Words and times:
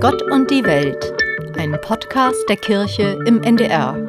Gott 0.00 0.22
und 0.30 0.50
die 0.50 0.64
Welt, 0.64 1.12
ein 1.58 1.76
Podcast 1.82 2.48
der 2.48 2.56
Kirche 2.56 3.18
im 3.26 3.42
NDR. 3.42 4.08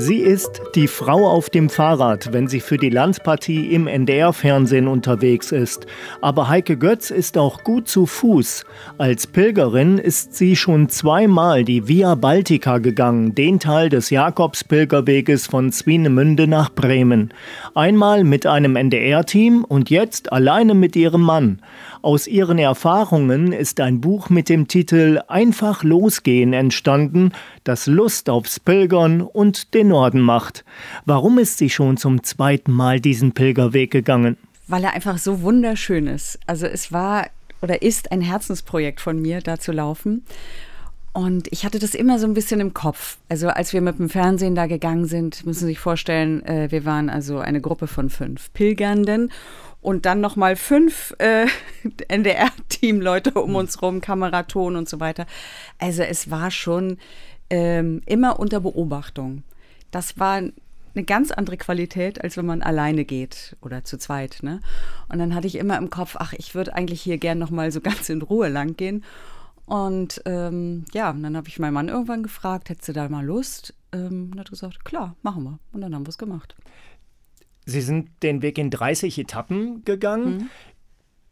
Sie 0.00 0.18
ist 0.18 0.60
die 0.76 0.86
Frau 0.86 1.26
auf 1.26 1.50
dem 1.50 1.68
Fahrrad, 1.68 2.32
wenn 2.32 2.46
sie 2.46 2.60
für 2.60 2.76
die 2.76 2.88
Landpartie 2.88 3.74
im 3.74 3.88
NDR-Fernsehen 3.88 4.86
unterwegs 4.86 5.50
ist. 5.50 5.86
Aber 6.20 6.48
Heike 6.48 6.76
Götz 6.76 7.10
ist 7.10 7.36
auch 7.36 7.64
gut 7.64 7.88
zu 7.88 8.06
Fuß. 8.06 8.64
Als 8.98 9.26
Pilgerin 9.26 9.98
ist 9.98 10.36
sie 10.36 10.54
schon 10.54 10.88
zweimal 10.88 11.64
die 11.64 11.88
Via 11.88 12.14
Baltica 12.14 12.78
gegangen, 12.78 13.34
den 13.34 13.58
Teil 13.58 13.88
des 13.88 14.10
Jakobspilgerweges 14.10 15.48
von 15.48 15.72
Swinemünde 15.72 16.46
nach 16.46 16.70
Bremen. 16.70 17.34
Einmal 17.74 18.22
mit 18.22 18.46
einem 18.46 18.76
NDR-Team 18.76 19.64
und 19.64 19.90
jetzt 19.90 20.30
alleine 20.30 20.74
mit 20.74 20.94
ihrem 20.94 21.22
Mann. 21.22 21.60
Aus 22.00 22.28
ihren 22.28 22.58
Erfahrungen 22.58 23.52
ist 23.52 23.80
ein 23.80 24.00
Buch 24.00 24.30
mit 24.30 24.48
dem 24.48 24.68
Titel 24.68 25.20
Einfach 25.26 25.82
losgehen 25.82 26.52
entstanden, 26.52 27.32
das 27.64 27.86
Lust 27.86 28.30
aufs 28.30 28.60
Pilgern 28.60 29.20
und 29.20 29.74
den 29.74 29.88
Norden 29.88 30.20
macht. 30.20 30.64
Warum 31.06 31.38
ist 31.38 31.58
sie 31.58 31.70
schon 31.70 31.96
zum 31.96 32.22
zweiten 32.22 32.72
Mal 32.72 33.00
diesen 33.00 33.32
Pilgerweg 33.32 33.90
gegangen? 33.90 34.36
Weil 34.68 34.84
er 34.84 34.92
einfach 34.92 35.18
so 35.18 35.42
wunderschön 35.42 36.06
ist. 36.06 36.38
Also 36.46 36.66
es 36.66 36.92
war 36.92 37.26
oder 37.62 37.82
ist 37.82 38.12
ein 38.12 38.20
Herzensprojekt 38.20 39.00
von 39.00 39.20
mir, 39.20 39.40
da 39.40 39.58
zu 39.58 39.72
laufen. 39.72 40.24
Und 41.12 41.48
ich 41.50 41.64
hatte 41.64 41.80
das 41.80 41.94
immer 41.94 42.20
so 42.20 42.28
ein 42.28 42.34
bisschen 42.34 42.60
im 42.60 42.74
Kopf. 42.74 43.18
Also 43.28 43.48
als 43.48 43.72
wir 43.72 43.80
mit 43.80 43.98
dem 43.98 44.08
Fernsehen 44.08 44.54
da 44.54 44.66
gegangen 44.66 45.06
sind, 45.06 45.44
müssen 45.46 45.60
Sie 45.60 45.66
sich 45.66 45.80
vorstellen, 45.80 46.44
äh, 46.44 46.70
wir 46.70 46.84
waren 46.84 47.10
also 47.10 47.38
eine 47.38 47.60
Gruppe 47.60 47.88
von 47.88 48.08
fünf 48.08 48.52
Pilgernden 48.52 49.32
und 49.80 50.06
dann 50.06 50.20
nochmal 50.20 50.56
fünf 50.56 51.14
äh, 51.18 51.46
NDR-Teamleute 52.08 53.32
um 53.32 53.54
uns 53.54 53.80
rum, 53.82 54.00
Kameraton 54.00 54.76
und 54.76 54.88
so 54.88 55.00
weiter. 55.00 55.26
Also 55.78 56.02
es 56.02 56.30
war 56.30 56.50
schon 56.50 56.98
ähm, 57.50 58.02
immer 58.06 58.38
unter 58.38 58.60
Beobachtung. 58.60 59.42
Das 59.90 60.18
war 60.18 60.42
eine 60.94 61.04
ganz 61.04 61.30
andere 61.30 61.56
Qualität, 61.56 62.22
als 62.22 62.36
wenn 62.36 62.46
man 62.46 62.62
alleine 62.62 63.04
geht 63.04 63.56
oder 63.60 63.84
zu 63.84 63.98
zweit. 63.98 64.38
Ne? 64.42 64.60
Und 65.08 65.18
dann 65.18 65.34
hatte 65.34 65.46
ich 65.46 65.56
immer 65.56 65.78
im 65.78 65.90
Kopf, 65.90 66.16
ach, 66.18 66.32
ich 66.32 66.54
würde 66.54 66.74
eigentlich 66.74 67.00
hier 67.00 67.18
gern 67.18 67.38
noch 67.38 67.50
mal 67.50 67.70
so 67.70 67.80
ganz 67.82 68.08
in 68.08 68.22
Ruhe 68.22 68.48
lang 68.48 68.76
gehen. 68.76 69.04
Und 69.64 70.22
ähm, 70.24 70.86
ja, 70.92 71.10
und 71.10 71.22
dann 71.22 71.36
habe 71.36 71.48
ich 71.48 71.58
meinen 71.58 71.74
Mann 71.74 71.88
irgendwann 71.88 72.22
gefragt, 72.22 72.70
hättest 72.70 72.88
du 72.88 72.92
da 72.94 73.08
mal 73.08 73.24
Lust? 73.24 73.74
Ähm, 73.92 74.30
und 74.32 74.40
hat 74.40 74.50
gesagt, 74.50 74.84
klar, 74.84 75.14
machen 75.22 75.44
wir. 75.44 75.58
Und 75.72 75.82
dann 75.82 75.94
haben 75.94 76.06
wir 76.06 76.10
es 76.10 76.18
gemacht. 76.18 76.56
Sie 77.68 77.82
sind 77.82 78.08
den 78.22 78.40
Weg 78.40 78.56
in 78.56 78.70
30 78.70 79.18
Etappen 79.18 79.84
gegangen. 79.84 80.36
Mhm. 80.36 80.50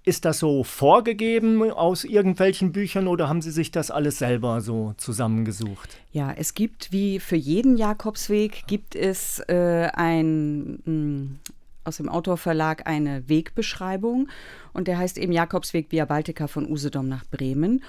Ist 0.04 0.26
das 0.26 0.38
so 0.38 0.64
vorgegeben 0.64 1.72
aus 1.72 2.04
irgendwelchen 2.04 2.72
Büchern 2.72 3.08
oder 3.08 3.28
haben 3.28 3.40
Sie 3.40 3.50
sich 3.50 3.70
das 3.70 3.90
alles 3.90 4.18
selber 4.18 4.60
so 4.60 4.92
zusammengesucht? 4.98 5.96
Ja, 6.12 6.32
es 6.36 6.52
gibt 6.52 6.92
wie 6.92 7.20
für 7.20 7.36
jeden 7.36 7.78
Jakobsweg 7.78 8.66
gibt 8.66 8.94
es 8.94 9.40
äh, 9.48 9.88
ein 9.94 10.74
mh, 10.74 10.80
hm, 10.84 11.38
aus 11.84 11.96
dem 11.96 12.10
Autorverlag 12.10 12.86
eine 12.86 13.28
Wegbeschreibung 13.28 14.28
und 14.74 14.88
der 14.88 14.98
heißt 14.98 15.16
eben 15.16 15.32
Jakobsweg 15.32 15.90
via 15.90 16.04
Baltica 16.04 16.48
von 16.48 16.70
Usedom 16.70 17.08
nach 17.08 17.24
Bremen. 17.24 17.82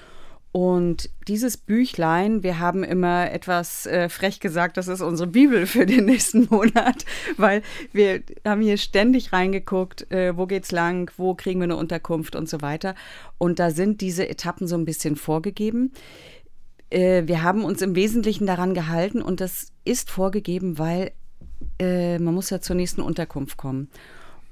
Und 0.50 1.10
dieses 1.28 1.58
Büchlein, 1.58 2.42
wir 2.42 2.58
haben 2.58 2.82
immer 2.82 3.30
etwas 3.30 3.86
äh, 3.86 4.08
frech 4.08 4.40
gesagt, 4.40 4.78
das 4.78 4.88
ist 4.88 5.02
unsere 5.02 5.28
Bibel 5.28 5.66
für 5.66 5.84
den 5.84 6.04
nächsten 6.06 6.46
Monat, 6.50 7.04
weil 7.36 7.62
wir 7.92 8.22
haben 8.46 8.62
hier 8.62 8.78
ständig 8.78 9.32
reingeguckt, 9.32 10.10
äh, 10.10 10.36
wo 10.36 10.46
geht's 10.46 10.72
lang, 10.72 11.10
wo 11.18 11.34
kriegen 11.34 11.60
wir 11.60 11.64
eine 11.64 11.76
Unterkunft 11.76 12.34
und 12.34 12.48
so 12.48 12.62
weiter. 12.62 12.94
Und 13.36 13.58
da 13.58 13.70
sind 13.70 14.00
diese 14.00 14.28
Etappen 14.28 14.66
so 14.66 14.76
ein 14.76 14.86
bisschen 14.86 15.16
vorgegeben. 15.16 15.92
Äh, 16.90 17.24
wir 17.26 17.42
haben 17.42 17.64
uns 17.64 17.82
im 17.82 17.94
Wesentlichen 17.94 18.46
daran 18.46 18.72
gehalten 18.72 19.20
und 19.20 19.40
das 19.40 19.72
ist 19.84 20.10
vorgegeben, 20.10 20.78
weil 20.78 21.12
äh, 21.78 22.18
man 22.18 22.34
muss 22.34 22.48
ja 22.50 22.60
zur 22.60 22.76
nächsten 22.76 23.02
Unterkunft 23.02 23.58
kommen. 23.58 23.90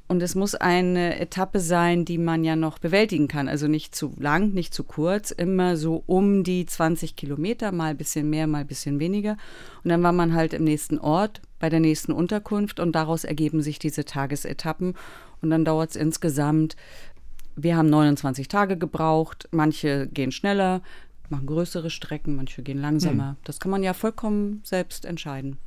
Und 0.09 0.22
es 0.22 0.37
muss 0.37 0.55
eine 0.55 1.19
Etappe 1.19 1.59
sein, 1.59 2.05
die 2.05 2.19
man 2.19 2.44
ja 2.44 2.55
noch 2.55 2.78
bewältigen 2.78 3.27
kann. 3.27 3.49
Also 3.49 3.67
nicht 3.67 3.94
zu 3.94 4.15
lang, 4.19 4.53
nicht 4.53 4.72
zu 4.72 4.84
kurz, 4.84 5.33
immer 5.33 5.77
so 5.77 6.05
um 6.06 6.44
die 6.44 6.65
20 6.65 7.17
Kilometer, 7.17 7.72
mal 7.72 7.91
ein 7.91 7.97
bisschen 7.97 8.31
mehr, 8.31 8.47
mal 8.47 8.59
ein 8.59 8.66
bisschen 8.69 9.00
weniger. 9.00 9.37
Und 9.83 9.91
dann 9.91 10.03
war 10.05 10.12
man 10.12 10.33
halt 10.33 10.55
im 10.55 10.62
nächsten 10.62 10.99
Ort, 10.99 11.43
bei 11.59 11.71
der 11.71 11.81
nächsten 11.81 12.12
Unterkunft 12.12 12.78
und 12.78 12.93
daraus 12.93 13.25
ergeben 13.25 13.62
sich 13.62 13.81
diese 13.81 14.05
Tagesetappen. 14.05 14.95
Und 15.43 15.50
dann 15.50 15.65
dauert 15.65 15.91
es 15.91 15.97
insgesamt, 15.97 16.77
wir 17.56 17.77
haben 17.77 17.91
29 17.91 18.47
Tage 18.47 18.77
gebraucht, 18.77 19.49
manche 19.50 20.06
gehen 20.06 20.31
schneller, 20.31 20.83
machen 21.31 21.47
größere 21.47 21.91
Strecken, 21.91 22.37
manche 22.37 22.62
gehen 22.62 22.81
langsamer. 22.81 23.31
Hm. 23.31 23.37
Das 23.43 23.59
kann 23.59 23.71
man 23.71 23.83
ja 23.83 23.93
vollkommen 23.93 24.61
selbst 24.62 25.05
entscheiden. 25.05 25.59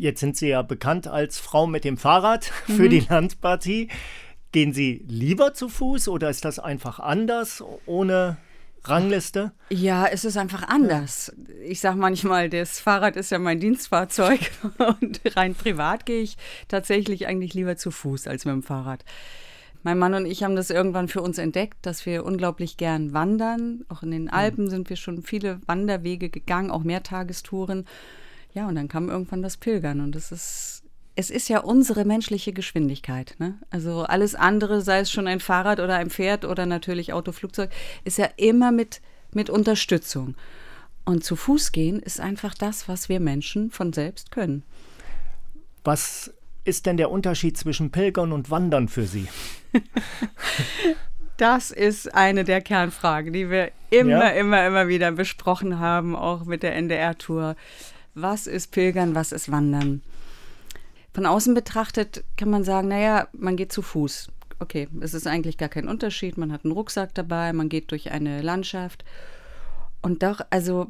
Jetzt 0.00 0.20
sind 0.20 0.34
Sie 0.34 0.48
ja 0.48 0.62
bekannt 0.62 1.08
als 1.08 1.38
Frau 1.38 1.66
mit 1.66 1.84
dem 1.84 1.98
Fahrrad 1.98 2.44
für 2.66 2.84
mhm. 2.84 2.90
die 2.90 3.00
Landpartie. 3.00 3.88
Gehen 4.50 4.72
Sie 4.72 5.04
lieber 5.06 5.52
zu 5.52 5.68
Fuß 5.68 6.08
oder 6.08 6.30
ist 6.30 6.46
das 6.46 6.58
einfach 6.58 7.00
anders 7.00 7.62
ohne 7.84 8.38
Rangliste? 8.82 9.52
Ja, 9.68 10.06
es 10.06 10.24
ist 10.24 10.38
einfach 10.38 10.66
anders. 10.66 11.34
Ich 11.66 11.80
sage 11.80 11.98
manchmal, 11.98 12.48
das 12.48 12.80
Fahrrad 12.80 13.14
ist 13.16 13.30
ja 13.30 13.38
mein 13.38 13.60
Dienstfahrzeug 13.60 14.40
und 15.00 15.20
rein 15.36 15.54
privat 15.54 16.06
gehe 16.06 16.22
ich 16.22 16.38
tatsächlich 16.66 17.26
eigentlich 17.26 17.52
lieber 17.52 17.76
zu 17.76 17.90
Fuß 17.90 18.26
als 18.26 18.46
mit 18.46 18.54
dem 18.54 18.62
Fahrrad. 18.62 19.04
Mein 19.82 19.98
Mann 19.98 20.14
und 20.14 20.24
ich 20.24 20.42
haben 20.42 20.56
das 20.56 20.70
irgendwann 20.70 21.08
für 21.08 21.20
uns 21.20 21.36
entdeckt, 21.36 21.76
dass 21.82 22.06
wir 22.06 22.24
unglaublich 22.24 22.78
gern 22.78 23.12
wandern. 23.12 23.84
Auch 23.90 24.02
in 24.02 24.12
den 24.12 24.24
mhm. 24.24 24.30
Alpen 24.30 24.70
sind 24.70 24.88
wir 24.88 24.96
schon 24.96 25.22
viele 25.22 25.60
Wanderwege 25.66 26.30
gegangen, 26.30 26.70
auch 26.70 26.84
Mehrtagestouren. 26.84 27.84
Ja, 28.52 28.66
und 28.68 28.74
dann 28.74 28.88
kam 28.88 29.08
irgendwann 29.08 29.42
das 29.42 29.56
Pilgern 29.56 30.00
und 30.00 30.16
es 30.16 30.32
ist, 30.32 30.82
es 31.14 31.30
ist 31.30 31.48
ja 31.48 31.60
unsere 31.60 32.04
menschliche 32.04 32.52
Geschwindigkeit. 32.52 33.36
Ne? 33.38 33.58
Also 33.70 34.02
alles 34.02 34.34
andere, 34.34 34.80
sei 34.80 35.00
es 35.00 35.10
schon 35.10 35.26
ein 35.26 35.40
Fahrrad 35.40 35.80
oder 35.80 35.96
ein 35.96 36.10
Pferd 36.10 36.44
oder 36.44 36.66
natürlich 36.66 37.12
Auto, 37.12 37.32
Flugzeug, 37.32 37.70
ist 38.04 38.18
ja 38.18 38.28
immer 38.36 38.72
mit, 38.72 39.00
mit 39.32 39.50
Unterstützung. 39.50 40.34
Und 41.04 41.24
zu 41.24 41.36
Fuß 41.36 41.72
gehen 41.72 42.00
ist 42.00 42.20
einfach 42.20 42.54
das, 42.54 42.88
was 42.88 43.08
wir 43.08 43.20
Menschen 43.20 43.70
von 43.70 43.92
selbst 43.92 44.30
können. 44.30 44.64
Was 45.84 46.32
ist 46.64 46.86
denn 46.86 46.96
der 46.96 47.10
Unterschied 47.10 47.56
zwischen 47.56 47.90
Pilgern 47.90 48.32
und 48.32 48.50
Wandern 48.50 48.88
für 48.88 49.04
Sie? 49.04 49.28
das 51.36 51.70
ist 51.70 52.14
eine 52.14 52.44
der 52.44 52.60
Kernfragen, 52.60 53.32
die 53.32 53.48
wir 53.48 53.70
immer, 53.90 54.10
ja. 54.10 54.28
immer, 54.28 54.66
immer 54.66 54.88
wieder 54.88 55.10
besprochen 55.12 55.78
haben, 55.78 56.14
auch 56.14 56.44
mit 56.44 56.62
der 56.62 56.76
NDR-Tour 56.76 57.56
was 58.22 58.46
ist 58.46 58.72
Pilgern, 58.72 59.14
was 59.14 59.32
ist 59.32 59.50
Wandern. 59.50 60.02
Von 61.12 61.26
außen 61.26 61.54
betrachtet 61.54 62.24
kann 62.36 62.50
man 62.50 62.64
sagen, 62.64 62.88
naja, 62.88 63.28
man 63.32 63.56
geht 63.56 63.72
zu 63.72 63.82
Fuß. 63.82 64.30
Okay, 64.58 64.88
es 65.00 65.14
ist 65.14 65.26
eigentlich 65.26 65.58
gar 65.58 65.68
kein 65.68 65.88
Unterschied. 65.88 66.36
Man 66.36 66.52
hat 66.52 66.64
einen 66.64 66.72
Rucksack 66.72 67.14
dabei, 67.14 67.52
man 67.52 67.68
geht 67.68 67.90
durch 67.90 68.10
eine 68.10 68.42
Landschaft. 68.42 69.04
Und 70.02 70.22
doch, 70.22 70.40
also 70.50 70.88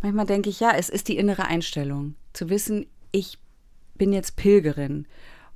manchmal 0.00 0.26
denke 0.26 0.48
ich, 0.48 0.60
ja, 0.60 0.72
es 0.72 0.88
ist 0.88 1.08
die 1.08 1.16
innere 1.16 1.44
Einstellung. 1.44 2.14
Zu 2.32 2.48
wissen, 2.48 2.86
ich 3.12 3.38
bin 3.96 4.12
jetzt 4.12 4.36
Pilgerin. 4.36 5.06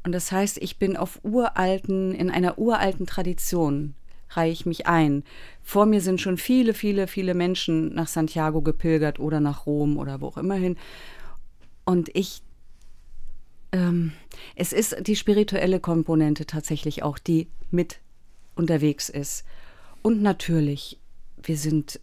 Und 0.02 0.12
das 0.12 0.30
heißt, 0.30 0.58
ich 0.58 0.78
bin 0.78 0.96
auf 0.96 1.20
uralten, 1.22 2.12
in 2.14 2.30
einer 2.30 2.58
uralten 2.58 3.06
Tradition 3.06 3.94
reihe 4.36 4.52
ich 4.52 4.66
mich 4.66 4.86
ein. 4.86 5.24
Vor 5.62 5.86
mir 5.86 6.00
sind 6.00 6.20
schon 6.20 6.36
viele, 6.36 6.74
viele, 6.74 7.06
viele 7.06 7.34
Menschen 7.34 7.94
nach 7.94 8.08
Santiago 8.08 8.62
gepilgert 8.62 9.18
oder 9.18 9.40
nach 9.40 9.66
Rom 9.66 9.98
oder 9.98 10.20
wo 10.20 10.28
auch 10.28 10.38
immer 10.38 10.56
hin. 10.56 10.76
Und 11.84 12.10
ich, 12.14 12.42
ähm, 13.72 14.12
es 14.56 14.72
ist 14.72 14.96
die 15.06 15.16
spirituelle 15.16 15.80
Komponente 15.80 16.46
tatsächlich 16.46 17.02
auch, 17.02 17.18
die 17.18 17.48
mit 17.70 18.00
unterwegs 18.54 19.08
ist. 19.08 19.44
Und 20.02 20.22
natürlich, 20.22 20.98
wir 21.42 21.56
sind 21.56 22.00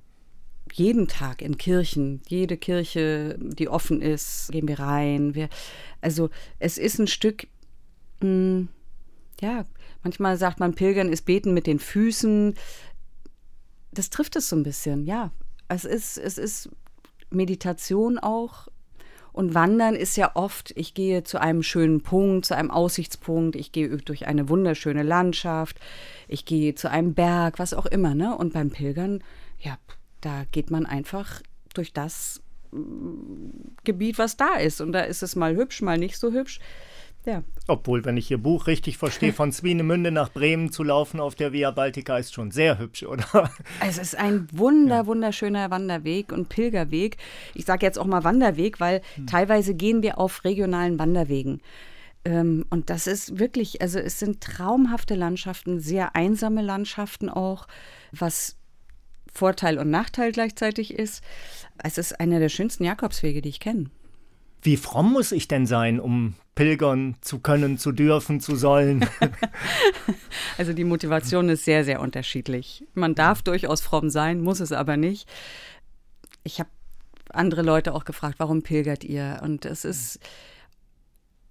jeden 0.74 1.08
Tag 1.08 1.42
in 1.42 1.58
Kirchen, 1.58 2.22
jede 2.28 2.58
Kirche, 2.58 3.38
die 3.40 3.68
offen 3.68 4.02
ist, 4.02 4.52
gehen 4.52 4.68
wir 4.68 4.80
rein. 4.80 5.36
Wir, 5.36 5.50
also 6.00 6.30
es 6.60 6.78
ist 6.78 7.00
ein 7.00 7.08
Stück, 7.08 7.48
mh, 8.22 8.28
hm, 8.28 8.68
ja, 9.42 9.66
Manchmal 10.04 10.38
sagt 10.38 10.60
man, 10.60 10.74
Pilgern 10.74 11.10
ist 11.10 11.26
Beten 11.26 11.54
mit 11.54 11.68
den 11.68 11.80
Füßen. 11.80 12.56
Das 13.92 14.10
trifft 14.10 14.36
es 14.36 14.50
so 14.50 14.56
ein 14.56 14.64
bisschen, 14.64 15.06
ja. 15.06 15.32
Es 15.68 15.86
ist, 15.86 16.18
es 16.18 16.38
ist 16.38 16.70
Meditation 17.30 18.18
auch. 18.18 18.68
Und 19.34 19.54
Wandern 19.54 19.96
ist 19.96 20.18
ja 20.18 20.32
oft, 20.34 20.74
ich 20.76 20.94
gehe 20.94 21.24
zu 21.24 21.40
einem 21.40 21.64
schönen 21.64 22.02
Punkt, 22.02 22.46
zu 22.46 22.56
einem 22.56 22.70
Aussichtspunkt, 22.70 23.56
ich 23.56 23.72
gehe 23.72 23.96
durch 23.98 24.28
eine 24.28 24.50
wunderschöne 24.50 25.04
Landschaft, 25.04 25.80
ich 26.28 26.44
gehe 26.44 26.76
zu 26.76 26.90
einem 26.90 27.14
Berg, 27.14 27.58
was 27.58 27.74
auch 27.74 27.86
immer, 27.86 28.14
ne? 28.14 28.36
Und 28.36 28.52
beim 28.52 28.72
Pilgern, 28.72 29.24
ja, 29.60 29.78
da 30.20 30.44
geht 30.52 30.70
man 30.70 30.86
einfach 30.86 31.42
durch 31.74 31.94
das 31.94 32.42
mm, 32.72 33.78
Gebiet, 33.86 34.18
was 34.18 34.36
da 34.36 34.56
ist. 34.56 34.82
Und 34.82 34.92
da 34.92 35.02
ist 35.02 35.24
es 35.24 35.38
mal 35.38 35.56
hübsch, 35.56 35.82
mal 35.82 35.98
nicht 35.98 36.18
so 36.18 36.34
hübsch. 36.34 36.60
Ja. 37.26 37.44
Obwohl, 37.68 38.04
wenn 38.04 38.18
ich 38.18 38.32
Ihr 38.32 38.40
Buch 38.40 38.68
richtig 38.68 38.98
verstehe, 38.98 39.32
von 39.34 39.52
Swinemünde 39.52 40.12
nach 40.12 40.32
Bremen 40.32 40.72
zu 40.72 40.84
laufen 40.84 41.20
auf 41.20 41.36
der 41.36 41.54
Via 41.54 41.70
Baltica 41.72 42.18
ist 42.18 42.34
schon 42.34 42.52
sehr 42.52 42.80
hübsch, 42.80 43.04
oder? 43.04 43.52
Es 43.88 43.98
ist 43.98 44.18
ein 44.18 44.48
wunder, 44.52 45.06
wunderschöner 45.06 45.70
Wanderweg 45.70 46.32
und 46.32 46.50
Pilgerweg. 46.50 47.18
Ich 47.54 47.66
sage 47.66 47.86
jetzt 47.86 48.00
auch 48.00 48.06
mal 48.06 48.24
Wanderweg, 48.24 48.80
weil 48.80 49.02
hm. 49.16 49.28
teilweise 49.28 49.76
gehen 49.76 50.02
wir 50.02 50.18
auf 50.18 50.44
regionalen 50.44 50.98
Wanderwegen. 50.98 51.62
Ähm, 52.26 52.66
und 52.70 52.90
das 52.90 53.08
ist 53.08 53.40
wirklich, 53.40 53.82
also 53.82 54.00
es 54.00 54.20
sind 54.20 54.42
traumhafte 54.42 55.16
Landschaften, 55.16 55.80
sehr 55.80 56.16
einsame 56.16 56.62
Landschaften 56.62 57.30
auch, 57.30 57.68
was 58.12 58.58
Vorteil 59.32 59.78
und 59.78 59.90
Nachteil 59.90 60.32
gleichzeitig 60.32 60.94
ist. 60.94 61.24
Es 61.84 61.98
ist 61.98 62.20
einer 62.20 62.40
der 62.40 62.50
schönsten 62.50 62.84
Jakobswege, 62.84 63.42
die 63.42 63.50
ich 63.50 63.60
kenne. 63.60 63.90
Wie 64.62 64.78
fromm 64.78 65.14
muss 65.14 65.32
ich 65.32 65.48
denn 65.48 65.66
sein, 65.66 66.00
um 66.00 66.36
pilgern 66.56 67.16
zu 67.22 67.40
können, 67.40 67.78
zu 67.78 67.92
dürfen, 67.92 68.40
zu 68.40 68.56
sollen? 68.56 69.06
also 70.58 70.74
die 70.74 70.84
Motivation 70.84 71.50
ist 71.50 71.66
sehr, 71.66 71.84
sehr 71.84 72.00
unterschiedlich. 72.00 72.86
Man 72.94 73.16
darf 73.16 73.42
durchaus 73.42 73.82
fromm 73.82 74.10
sein, 74.10 74.42
muss 74.42 74.60
es 74.60 74.72
aber 74.72 74.98
nicht. 74.98 75.28
Ich 76.44 76.60
habe 76.60 76.70
andere 77.30 77.62
Leute 77.62 77.94
auch 77.94 78.06
gefragt, 78.06 78.36
warum 78.38 78.62
pilgert 78.62 79.04
ihr? 79.04 79.40
Und 79.44 79.66
es 79.66 79.86
ist 79.86 80.20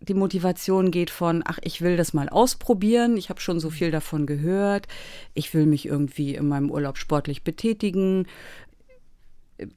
die 0.00 0.14
Motivation 0.14 0.90
geht 0.90 1.10
von, 1.10 1.42
ach, 1.44 1.58
ich 1.62 1.82
will 1.82 1.96
das 1.96 2.14
mal 2.14 2.28
ausprobieren, 2.28 3.16
ich 3.16 3.28
habe 3.28 3.40
schon 3.40 3.60
so 3.60 3.68
viel 3.68 3.90
davon 3.90 4.24
gehört, 4.26 4.88
ich 5.34 5.52
will 5.52 5.66
mich 5.66 5.86
irgendwie 5.86 6.34
in 6.34 6.48
meinem 6.48 6.70
Urlaub 6.70 6.96
sportlich 6.96 7.44
betätigen. 7.44 8.26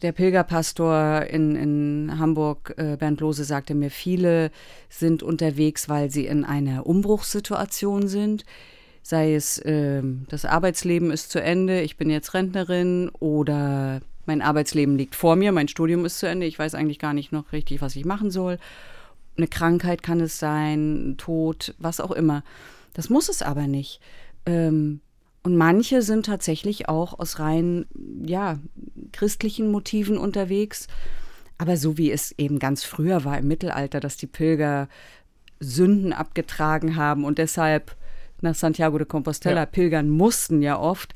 Der 0.01 0.11
Pilgerpastor 0.11 1.23
in, 1.23 1.55
in 1.55 2.19
Hamburg, 2.19 2.73
äh, 2.77 2.97
Bernd 2.97 3.21
Lose, 3.21 3.43
sagte 3.43 3.75
mir, 3.75 3.91
viele 3.91 4.51
sind 4.89 5.23
unterwegs, 5.23 5.89
weil 5.89 6.09
sie 6.09 6.25
in 6.25 6.45
einer 6.45 6.85
Umbruchssituation 6.85 8.07
sind. 8.07 8.45
Sei 9.01 9.35
es, 9.35 9.57
äh, 9.59 10.01
das 10.29 10.45
Arbeitsleben 10.45 11.11
ist 11.11 11.31
zu 11.31 11.41
Ende, 11.41 11.81
ich 11.81 11.97
bin 11.97 12.09
jetzt 12.09 12.33
Rentnerin 12.33 13.09
oder 13.19 14.01
mein 14.25 14.41
Arbeitsleben 14.41 14.97
liegt 14.97 15.15
vor 15.15 15.35
mir, 15.35 15.51
mein 15.51 15.67
Studium 15.67 16.05
ist 16.05 16.19
zu 16.19 16.27
Ende, 16.27 16.45
ich 16.45 16.57
weiß 16.57 16.75
eigentlich 16.75 16.99
gar 16.99 17.13
nicht 17.13 17.33
noch 17.33 17.51
richtig, 17.51 17.81
was 17.81 17.95
ich 17.97 18.05
machen 18.05 18.31
soll 18.31 18.57
eine 19.37 19.47
Krankheit 19.47 20.03
kann 20.03 20.19
es 20.19 20.39
sein, 20.39 21.15
Tod, 21.17 21.73
was 21.79 21.99
auch 21.99 22.11
immer. 22.11 22.43
Das 22.93 23.09
muss 23.09 23.29
es 23.29 23.41
aber 23.41 23.67
nicht. 23.67 23.99
Ähm, 24.45 25.01
und 25.43 25.57
manche 25.57 26.01
sind 26.01 26.25
tatsächlich 26.25 26.87
auch 26.87 27.19
aus 27.19 27.39
rein, 27.39 27.85
ja, 28.23 28.59
christlichen 29.11 29.71
Motiven 29.71 30.17
unterwegs. 30.17 30.87
Aber 31.57 31.77
so 31.77 31.97
wie 31.97 32.11
es 32.11 32.33
eben 32.37 32.59
ganz 32.59 32.83
früher 32.83 33.25
war 33.25 33.37
im 33.37 33.47
Mittelalter, 33.47 33.99
dass 33.99 34.17
die 34.17 34.27
Pilger 34.27 34.87
Sünden 35.59 36.13
abgetragen 36.13 36.95
haben 36.95 37.25
und 37.25 37.37
deshalb 37.37 37.95
nach 38.41 38.55
Santiago 38.55 38.97
de 38.97 39.07
Compostela 39.07 39.61
ja. 39.61 39.65
pilgern 39.65 40.09
mussten 40.09 40.61
ja 40.61 40.77
oft. 40.77 41.13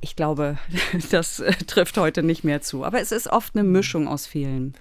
Ich 0.00 0.16
glaube, 0.16 0.58
das 1.10 1.40
äh, 1.40 1.52
trifft 1.52 1.96
heute 1.98 2.22
nicht 2.22 2.44
mehr 2.44 2.60
zu. 2.60 2.84
Aber 2.84 3.00
es 3.00 3.12
ist 3.12 3.28
oft 3.28 3.54
eine 3.54 3.64
Mischung 3.64 4.08
aus 4.08 4.26
vielen. 4.26 4.74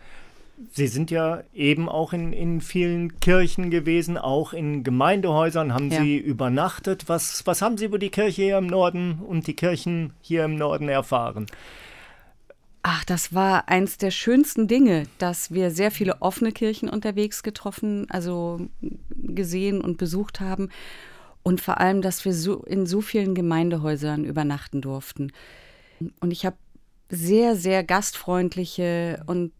Sie 0.71 0.87
sind 0.87 1.11
ja 1.11 1.43
eben 1.53 1.89
auch 1.89 2.13
in, 2.13 2.33
in 2.33 2.61
vielen 2.61 3.19
Kirchen 3.19 3.71
gewesen, 3.71 4.17
auch 4.17 4.53
in 4.53 4.83
Gemeindehäusern 4.83 5.73
haben 5.73 5.91
ja. 5.91 6.01
Sie 6.01 6.17
übernachtet. 6.17 7.07
Was, 7.07 7.45
was 7.45 7.61
haben 7.61 7.77
Sie 7.77 7.85
über 7.85 7.99
die 7.99 8.09
Kirche 8.09 8.43
hier 8.43 8.57
im 8.57 8.67
Norden 8.67 9.19
und 9.19 9.47
die 9.47 9.55
Kirchen 9.55 10.13
hier 10.21 10.45
im 10.45 10.55
Norden 10.55 10.89
erfahren? 10.89 11.47
Ach, 12.83 13.03
das 13.05 13.33
war 13.33 13.69
eins 13.69 13.97
der 13.97 14.11
schönsten 14.11 14.67
Dinge, 14.67 15.03
dass 15.19 15.51
wir 15.51 15.69
sehr 15.69 15.91
viele 15.91 16.21
offene 16.21 16.51
Kirchen 16.51 16.89
unterwegs 16.89 17.43
getroffen, 17.43 18.07
also 18.09 18.67
gesehen 19.11 19.81
und 19.81 19.97
besucht 19.97 20.39
haben. 20.39 20.69
Und 21.43 21.61
vor 21.61 21.79
allem, 21.79 22.01
dass 22.01 22.25
wir 22.25 22.33
so 22.33 22.63
in 22.63 22.85
so 22.85 23.01
vielen 23.01 23.35
Gemeindehäusern 23.35 24.25
übernachten 24.25 24.81
durften. 24.81 25.31
Und 26.19 26.31
ich 26.31 26.45
habe 26.45 26.57
sehr, 27.09 27.55
sehr 27.55 27.83
gastfreundliche 27.83 29.23
und 29.27 29.51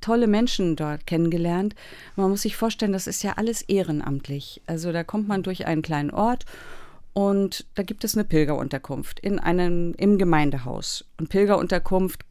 tolle 0.00 0.26
Menschen 0.26 0.76
dort 0.76 1.06
kennengelernt. 1.06 1.74
Man 2.16 2.30
muss 2.30 2.42
sich 2.42 2.56
vorstellen, 2.56 2.92
das 2.92 3.06
ist 3.06 3.22
ja 3.22 3.34
alles 3.36 3.62
ehrenamtlich. 3.62 4.60
Also 4.66 4.92
da 4.92 5.04
kommt 5.04 5.28
man 5.28 5.42
durch 5.42 5.66
einen 5.66 5.82
kleinen 5.82 6.10
Ort 6.10 6.44
und 7.14 7.66
da 7.74 7.82
gibt 7.82 8.04
es 8.04 8.14
eine 8.14 8.24
Pilgerunterkunft 8.24 9.20
in 9.20 9.38
einem, 9.38 9.94
im 9.96 10.18
Gemeindehaus. 10.18 11.04
Und 11.18 11.28
Pilgerunterkunft 11.28 12.22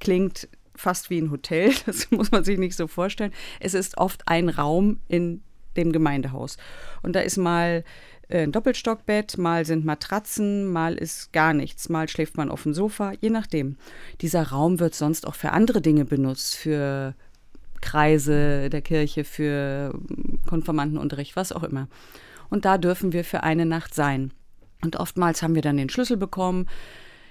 klingt 0.00 0.48
fast 0.74 1.10
wie 1.10 1.20
ein 1.20 1.30
Hotel, 1.30 1.72
das 1.86 2.10
muss 2.10 2.30
man 2.30 2.44
sich 2.44 2.58
nicht 2.58 2.76
so 2.76 2.86
vorstellen. 2.86 3.32
Es 3.60 3.74
ist 3.74 3.98
oft 3.98 4.26
ein 4.26 4.48
Raum 4.48 5.00
in 5.08 5.42
dem 5.76 5.92
Gemeindehaus. 5.92 6.56
Und 7.02 7.14
da 7.14 7.20
ist 7.20 7.36
mal 7.36 7.84
ein 8.32 8.52
Doppelstockbett, 8.52 9.38
mal 9.38 9.64
sind 9.64 9.84
Matratzen, 9.84 10.70
mal 10.70 10.94
ist 10.94 11.32
gar 11.32 11.52
nichts, 11.52 11.88
mal 11.88 12.08
schläft 12.08 12.36
man 12.36 12.50
auf 12.50 12.62
dem 12.62 12.74
Sofa, 12.74 13.12
je 13.20 13.30
nachdem. 13.30 13.76
Dieser 14.20 14.48
Raum 14.48 14.80
wird 14.80 14.94
sonst 14.94 15.26
auch 15.26 15.34
für 15.34 15.52
andere 15.52 15.80
Dinge 15.80 16.04
benutzt, 16.04 16.56
für 16.56 17.14
Kreise 17.80 18.70
der 18.70 18.82
Kirche, 18.82 19.24
für 19.24 19.94
Konformantenunterricht, 20.46 21.36
was 21.36 21.52
auch 21.52 21.62
immer. 21.62 21.88
Und 22.50 22.64
da 22.64 22.78
dürfen 22.78 23.12
wir 23.12 23.24
für 23.24 23.42
eine 23.42 23.66
Nacht 23.66 23.94
sein. 23.94 24.32
Und 24.82 24.96
oftmals 24.96 25.42
haben 25.42 25.54
wir 25.54 25.62
dann 25.62 25.76
den 25.76 25.88
Schlüssel 25.88 26.16
bekommen. 26.16 26.66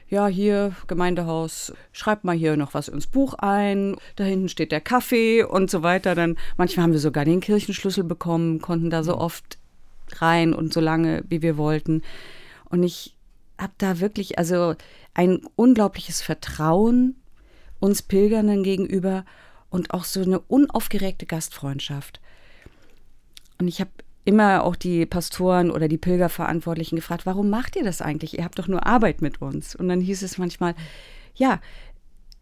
Ja, 0.07 0.27
hier, 0.27 0.73
Gemeindehaus, 0.87 1.71
schreibt 1.91 2.23
mal 2.23 2.35
hier 2.35 2.57
noch 2.57 2.73
was 2.73 2.87
ins 2.87 3.05
Buch 3.05 3.35
ein. 3.35 3.95
Da 4.15 4.23
hinten 4.23 4.49
steht 4.49 4.71
der 4.71 4.81
Kaffee 4.81 5.43
und 5.43 5.69
so 5.69 5.83
weiter. 5.83 6.15
Dann 6.15 6.35
manchmal 6.57 6.85
haben 6.85 6.93
wir 6.93 6.99
sogar 6.99 7.25
den 7.25 7.41
Kirchenschlüssel 7.41 8.03
bekommen, 8.03 8.59
konnten 8.59 8.89
da 8.89 9.03
so 9.03 9.17
oft 9.17 9.58
rein 10.21 10.53
und 10.53 10.73
so 10.73 10.79
lange, 10.79 11.23
wie 11.27 11.41
wir 11.41 11.57
wollten. 11.57 12.01
Und 12.69 12.83
ich 12.83 13.15
habe 13.57 13.73
da 13.77 13.99
wirklich, 13.99 14.37
also 14.37 14.75
ein 15.13 15.41
unglaubliches 15.55 16.21
Vertrauen 16.21 17.15
uns 17.79 18.01
Pilgernden 18.01 18.63
gegenüber 18.63 19.25
und 19.69 19.93
auch 19.93 20.03
so 20.03 20.21
eine 20.21 20.39
unaufgeregte 20.39 21.25
Gastfreundschaft. 21.25 22.19
Und 23.57 23.67
ich 23.67 23.79
habe 23.79 23.91
immer 24.25 24.63
auch 24.63 24.75
die 24.75 25.05
Pastoren 25.05 25.71
oder 25.71 25.87
die 25.87 25.97
Pilgerverantwortlichen 25.97 26.95
gefragt, 26.95 27.25
warum 27.25 27.49
macht 27.49 27.75
ihr 27.75 27.83
das 27.83 28.01
eigentlich? 28.01 28.37
Ihr 28.37 28.43
habt 28.43 28.59
doch 28.59 28.67
nur 28.67 28.85
Arbeit 28.85 29.21
mit 29.21 29.41
uns. 29.41 29.75
Und 29.75 29.89
dann 29.89 30.01
hieß 30.01 30.21
es 30.21 30.37
manchmal, 30.37 30.75
ja, 31.35 31.59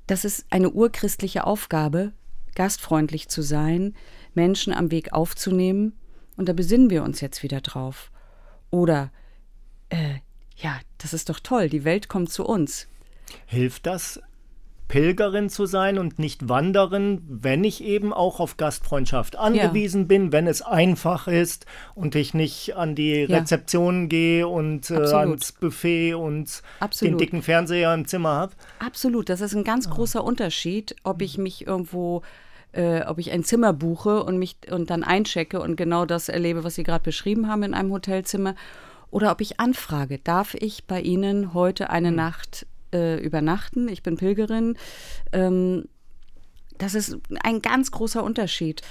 das 0.08 0.26
ist 0.26 0.46
eine 0.50 0.72
urchristliche 0.72 1.46
Aufgabe, 1.46 2.14
gastfreundlich 2.56 3.30
zu 3.30 3.42
sein, 3.42 3.94
Menschen 4.34 4.74
am 4.74 4.92
Weg 4.92 5.14
aufzunehmen 5.14 5.94
und 6.38 6.48
da 6.48 6.54
besinnen 6.54 6.90
wir 6.90 7.04
uns 7.04 7.20
jetzt 7.20 7.44
wieder 7.44 7.62
drauf. 7.62 8.12
Oder, 8.70 9.12
äh, 9.90 10.16
ja, 10.56 10.80
das 10.98 11.14
ist 11.14 11.30
doch 11.30 11.40
toll, 11.40 11.70
die 11.70 11.84
Welt 11.84 12.08
kommt 12.08 12.32
zu 12.32 12.46
uns. 12.46 12.88
Hilft 13.46 13.86
das, 13.86 14.22
Pilgerin 14.88 15.50
zu 15.50 15.66
sein 15.66 15.98
und 15.98 16.18
nicht 16.18 16.48
Wanderin, 16.48 17.22
wenn 17.28 17.64
ich 17.64 17.84
eben 17.84 18.14
auch 18.14 18.40
auf 18.40 18.56
Gastfreundschaft 18.56 19.36
angewiesen 19.36 20.02
ja. 20.02 20.08
bin, 20.08 20.32
wenn 20.32 20.48
es 20.48 20.62
einfach 20.62 21.28
ist 21.28 21.66
und 21.94 22.16
ich 22.16 22.34
nicht 22.34 22.78
an 22.78 22.96
die 22.96 23.24
Rezeption 23.24 24.04
ja. 24.04 24.08
gehe 24.08 24.48
und 24.48 24.90
äh, 24.90 24.96
ans 24.96 25.52
Buffet 25.52 26.14
und 26.14 26.62
Absolut. 26.80 27.14
den 27.14 27.18
dicken 27.18 27.42
Fernseher 27.42 27.94
im 27.94 28.08
Zimmer 28.08 28.30
habe. 28.30 28.54
Absolut, 28.80 29.28
das 29.28 29.42
ist 29.42 29.56
ein 29.56 29.66
ganz 29.66 29.90
großer 29.90 30.24
Unterschied, 30.24 30.96
ob 31.04 31.22
ich 31.22 31.38
mich 31.38 31.68
irgendwo 31.68 32.22
äh, 32.74 33.02
ob 33.02 33.18
ich 33.18 33.32
ein 33.32 33.44
Zimmer 33.44 33.74
buche 33.74 34.24
und 34.24 34.38
mich 34.38 34.58
und 34.70 34.90
dann 34.90 35.04
einchecke 35.04 35.60
und 35.60 35.76
genau 35.76 36.06
das 36.06 36.30
erlebe, 36.30 36.64
was 36.64 36.76
Sie 36.76 36.84
gerade 36.84 37.04
beschrieben 37.04 37.48
haben 37.48 37.64
in 37.64 37.74
einem 37.74 37.92
Hotelzimmer, 37.92 38.56
oder 39.10 39.32
ob 39.32 39.42
ich 39.42 39.60
anfrage, 39.60 40.20
darf 40.20 40.54
ich 40.54 40.86
bei 40.86 41.02
Ihnen 41.02 41.54
heute 41.54 41.90
eine 41.90 42.12
mhm. 42.12 42.18
Nacht 42.18 42.68
äh, 42.94 43.24
übernachten? 43.24 43.88
Ich 43.88 44.04
bin 44.04 44.18
Pilgerin. 44.18 44.78
Ähm, 45.32 45.88
das 46.78 46.94
ist 46.94 47.18
ein 47.42 47.62
ganz 47.62 47.92
großer 47.92 48.24
Unterschied, 48.24 48.82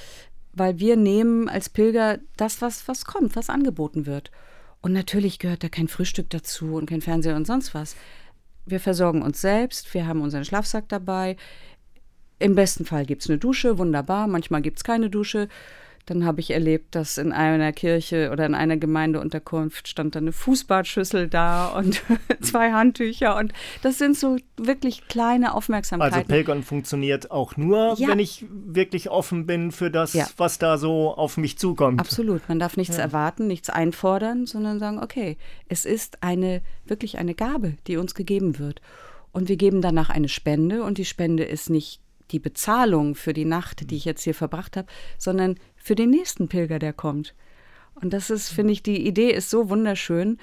weil 0.52 0.78
wir 0.78 0.96
nehmen 0.96 1.48
als 1.48 1.68
Pilger 1.68 2.18
das, 2.36 2.62
was, 2.62 2.88
was 2.88 3.04
kommt, 3.04 3.36
was 3.36 3.50
angeboten 3.50 4.06
wird. 4.06 4.30
Und 4.80 4.92
natürlich 4.92 5.38
gehört 5.38 5.62
da 5.62 5.68
kein 5.68 5.88
Frühstück 5.88 6.30
dazu 6.30 6.74
und 6.74 6.86
kein 6.86 7.02
Fernseher 7.02 7.36
und 7.36 7.46
sonst 7.46 7.74
was. 7.74 7.96
Wir 8.64 8.80
versorgen 8.80 9.22
uns 9.22 9.40
selbst, 9.40 9.92
wir 9.94 10.06
haben 10.06 10.22
unseren 10.22 10.44
Schlafsack 10.44 10.88
dabei. 10.88 11.36
Im 12.38 12.54
besten 12.54 12.84
Fall 12.84 13.06
gibt 13.06 13.22
es 13.22 13.30
eine 13.30 13.38
Dusche, 13.38 13.78
wunderbar. 13.78 14.26
Manchmal 14.26 14.62
gibt 14.62 14.78
es 14.78 14.84
keine 14.84 15.10
Dusche. 15.10 15.48
Dann 16.06 16.24
habe 16.24 16.38
ich 16.40 16.52
erlebt, 16.52 16.94
dass 16.94 17.18
in 17.18 17.32
einer 17.32 17.72
Kirche 17.72 18.30
oder 18.30 18.46
in 18.46 18.54
einer 18.54 18.76
Gemeindeunterkunft 18.76 19.88
stand 19.88 20.14
dann 20.14 20.24
eine 20.24 20.32
Fußbadschüssel 20.32 21.26
da 21.28 21.66
und 21.66 22.00
zwei 22.40 22.70
Handtücher. 22.70 23.36
Und 23.36 23.52
das 23.82 23.98
sind 23.98 24.16
so 24.16 24.36
wirklich 24.56 25.08
kleine 25.08 25.52
Aufmerksamkeiten. 25.52 26.14
Also 26.14 26.28
Pilgern 26.28 26.62
funktioniert 26.62 27.32
auch 27.32 27.56
nur, 27.56 27.96
ja. 27.98 28.06
wenn 28.06 28.20
ich 28.20 28.46
wirklich 28.48 29.10
offen 29.10 29.46
bin 29.46 29.72
für 29.72 29.90
das, 29.90 30.12
ja. 30.12 30.28
was 30.36 30.58
da 30.58 30.78
so 30.78 31.12
auf 31.12 31.38
mich 31.38 31.58
zukommt. 31.58 31.98
Absolut. 31.98 32.48
Man 32.48 32.60
darf 32.60 32.76
nichts 32.76 32.98
ja. 32.98 33.02
erwarten, 33.02 33.48
nichts 33.48 33.68
einfordern, 33.68 34.46
sondern 34.46 34.78
sagen, 34.78 35.02
okay, 35.02 35.36
es 35.68 35.84
ist 35.84 36.22
eine 36.22 36.62
wirklich 36.84 37.18
eine 37.18 37.34
Gabe, 37.34 37.78
die 37.88 37.96
uns 37.96 38.14
gegeben 38.14 38.60
wird. 38.60 38.80
Und 39.32 39.48
wir 39.48 39.56
geben 39.56 39.82
danach 39.82 40.08
eine 40.08 40.28
Spende 40.28 40.84
und 40.84 40.98
die 40.98 41.04
Spende 41.04 41.42
ist 41.42 41.68
nicht 41.68 42.00
die 42.30 42.38
Bezahlung 42.38 43.14
für 43.14 43.32
die 43.32 43.44
Nacht, 43.44 43.90
die 43.90 43.96
ich 43.96 44.04
jetzt 44.04 44.22
hier 44.22 44.34
verbracht 44.34 44.76
habe, 44.76 44.88
sondern 45.18 45.56
für 45.76 45.94
den 45.94 46.10
nächsten 46.10 46.48
Pilger, 46.48 46.78
der 46.78 46.92
kommt. 46.92 47.34
Und 47.94 48.12
das 48.12 48.30
ist, 48.30 48.48
finde 48.48 48.72
ich, 48.72 48.82
die 48.82 49.06
Idee 49.06 49.30
ist 49.30 49.50
so 49.50 49.70
wunderschön. 49.70 50.38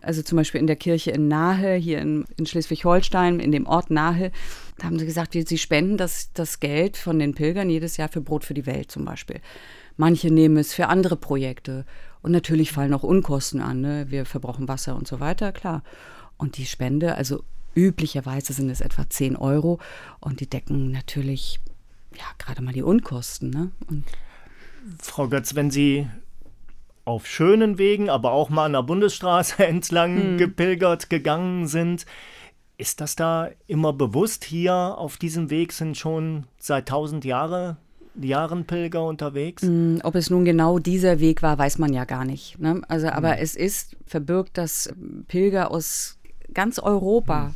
Also 0.00 0.22
zum 0.22 0.36
Beispiel 0.36 0.60
in 0.60 0.66
der 0.66 0.76
Kirche 0.76 1.10
in 1.10 1.28
Nahe, 1.28 1.74
hier 1.76 1.98
in, 1.98 2.24
in 2.36 2.46
Schleswig-Holstein, 2.46 3.40
in 3.40 3.52
dem 3.52 3.66
Ort 3.66 3.90
Nahe, 3.90 4.32
da 4.78 4.86
haben 4.86 4.98
sie 4.98 5.06
gesagt, 5.06 5.32
sie 5.32 5.58
spenden 5.58 5.96
das, 5.96 6.32
das 6.34 6.60
Geld 6.60 6.96
von 6.96 7.18
den 7.18 7.34
Pilgern 7.34 7.70
jedes 7.70 7.96
Jahr 7.96 8.08
für 8.08 8.20
Brot 8.20 8.44
für 8.44 8.54
die 8.54 8.66
Welt 8.66 8.90
zum 8.90 9.04
Beispiel. 9.04 9.40
Manche 9.96 10.30
nehmen 10.30 10.56
es 10.56 10.74
für 10.74 10.88
andere 10.88 11.16
Projekte. 11.16 11.86
Und 12.22 12.32
natürlich 12.32 12.72
fallen 12.72 12.94
auch 12.94 13.02
Unkosten 13.02 13.60
an. 13.60 13.80
Ne? 13.80 14.06
Wir 14.08 14.24
verbrauchen 14.24 14.68
Wasser 14.68 14.96
und 14.96 15.06
so 15.06 15.20
weiter, 15.20 15.52
klar. 15.52 15.82
Und 16.36 16.58
die 16.58 16.66
Spende, 16.66 17.14
also 17.14 17.44
üblicherweise 17.74 18.52
sind 18.52 18.70
es 18.70 18.80
etwa 18.80 19.08
10 19.08 19.36
Euro 19.36 19.78
und 20.20 20.40
die 20.40 20.48
decken 20.48 20.90
natürlich 20.90 21.60
ja 22.16 22.24
gerade 22.38 22.62
mal 22.62 22.72
die 22.72 22.82
Unkosten. 22.82 23.50
Ne? 23.50 23.70
Und 23.88 24.04
Frau 25.00 25.28
Götz, 25.28 25.54
wenn 25.54 25.70
Sie 25.70 26.08
auf 27.04 27.26
schönen 27.26 27.78
Wegen, 27.78 28.08
aber 28.08 28.32
auch 28.32 28.48
mal 28.48 28.66
an 28.66 28.72
der 28.72 28.82
Bundesstraße 28.82 29.64
entlang 29.66 30.16
hm. 30.16 30.38
gepilgert 30.38 31.10
gegangen 31.10 31.66
sind, 31.66 32.06
ist 32.76 33.00
das 33.00 33.14
da 33.14 33.50
immer 33.66 33.92
bewusst? 33.92 34.44
Hier 34.44 34.74
auf 34.74 35.16
diesem 35.16 35.48
Weg 35.50 35.72
sind 35.72 35.96
schon 35.96 36.46
seit 36.58 36.88
tausend 36.88 37.24
Jahre 37.24 37.76
Jahren 38.20 38.64
Pilger 38.64 39.04
unterwegs? 39.04 39.62
Mm, 39.62 39.98
ob 40.02 40.14
es 40.14 40.30
nun 40.30 40.44
genau 40.44 40.78
dieser 40.78 41.20
Weg 41.20 41.42
war, 41.42 41.58
weiß 41.58 41.78
man 41.78 41.92
ja 41.92 42.04
gar 42.04 42.24
nicht. 42.24 42.58
Ne? 42.58 42.82
Also, 42.88 43.08
aber 43.08 43.32
mhm. 43.32 43.38
es 43.40 43.56
ist 43.56 43.96
verbirgt, 44.06 44.56
dass 44.58 44.92
Pilger 45.28 45.70
aus 45.70 46.18
ganz 46.52 46.78
Europa 46.78 47.48
mhm. 47.48 47.54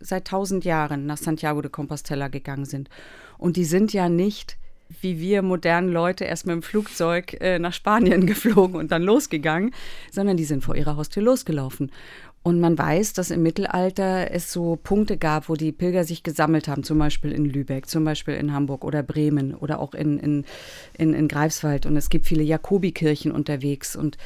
seit 0.00 0.26
tausend 0.26 0.64
Jahren 0.64 1.06
nach 1.06 1.18
Santiago 1.18 1.62
de 1.62 1.70
Compostela 1.70 2.28
gegangen 2.28 2.64
sind. 2.64 2.90
Und 3.38 3.56
die 3.56 3.64
sind 3.64 3.92
ja 3.92 4.08
nicht 4.08 4.56
wie 5.00 5.18
wir 5.20 5.42
modernen 5.42 5.90
Leute 5.90 6.24
erst 6.24 6.46
mit 6.46 6.54
dem 6.54 6.62
Flugzeug 6.62 7.36
äh, 7.40 7.58
nach 7.58 7.72
Spanien 7.72 8.26
geflogen 8.26 8.76
und 8.76 8.90
dann 8.92 9.02
losgegangen, 9.02 9.74
sondern 10.10 10.36
die 10.36 10.44
sind 10.44 10.62
vor 10.62 10.76
ihrer 10.76 10.96
Haustür 10.96 11.22
losgelaufen. 11.22 11.90
Und 12.46 12.60
man 12.60 12.78
weiß, 12.78 13.12
dass 13.12 13.32
im 13.32 13.42
Mittelalter 13.42 14.30
es 14.30 14.52
so 14.52 14.78
Punkte 14.80 15.16
gab, 15.16 15.48
wo 15.48 15.56
die 15.56 15.72
Pilger 15.72 16.04
sich 16.04 16.22
gesammelt 16.22 16.68
haben, 16.68 16.84
zum 16.84 16.96
Beispiel 16.96 17.32
in 17.32 17.44
Lübeck, 17.44 17.88
zum 17.88 18.04
Beispiel 18.04 18.34
in 18.34 18.52
Hamburg 18.52 18.84
oder 18.84 19.02
Bremen 19.02 19.52
oder 19.52 19.80
auch 19.80 19.94
in, 19.94 20.20
in, 20.20 20.44
in, 20.96 21.12
in 21.12 21.26
Greifswald. 21.26 21.86
Und 21.86 21.96
es 21.96 22.08
gibt 22.08 22.24
viele 22.24 22.44
Jakobikirchen 22.44 23.32
unterwegs. 23.32 23.96
Und 23.96 24.16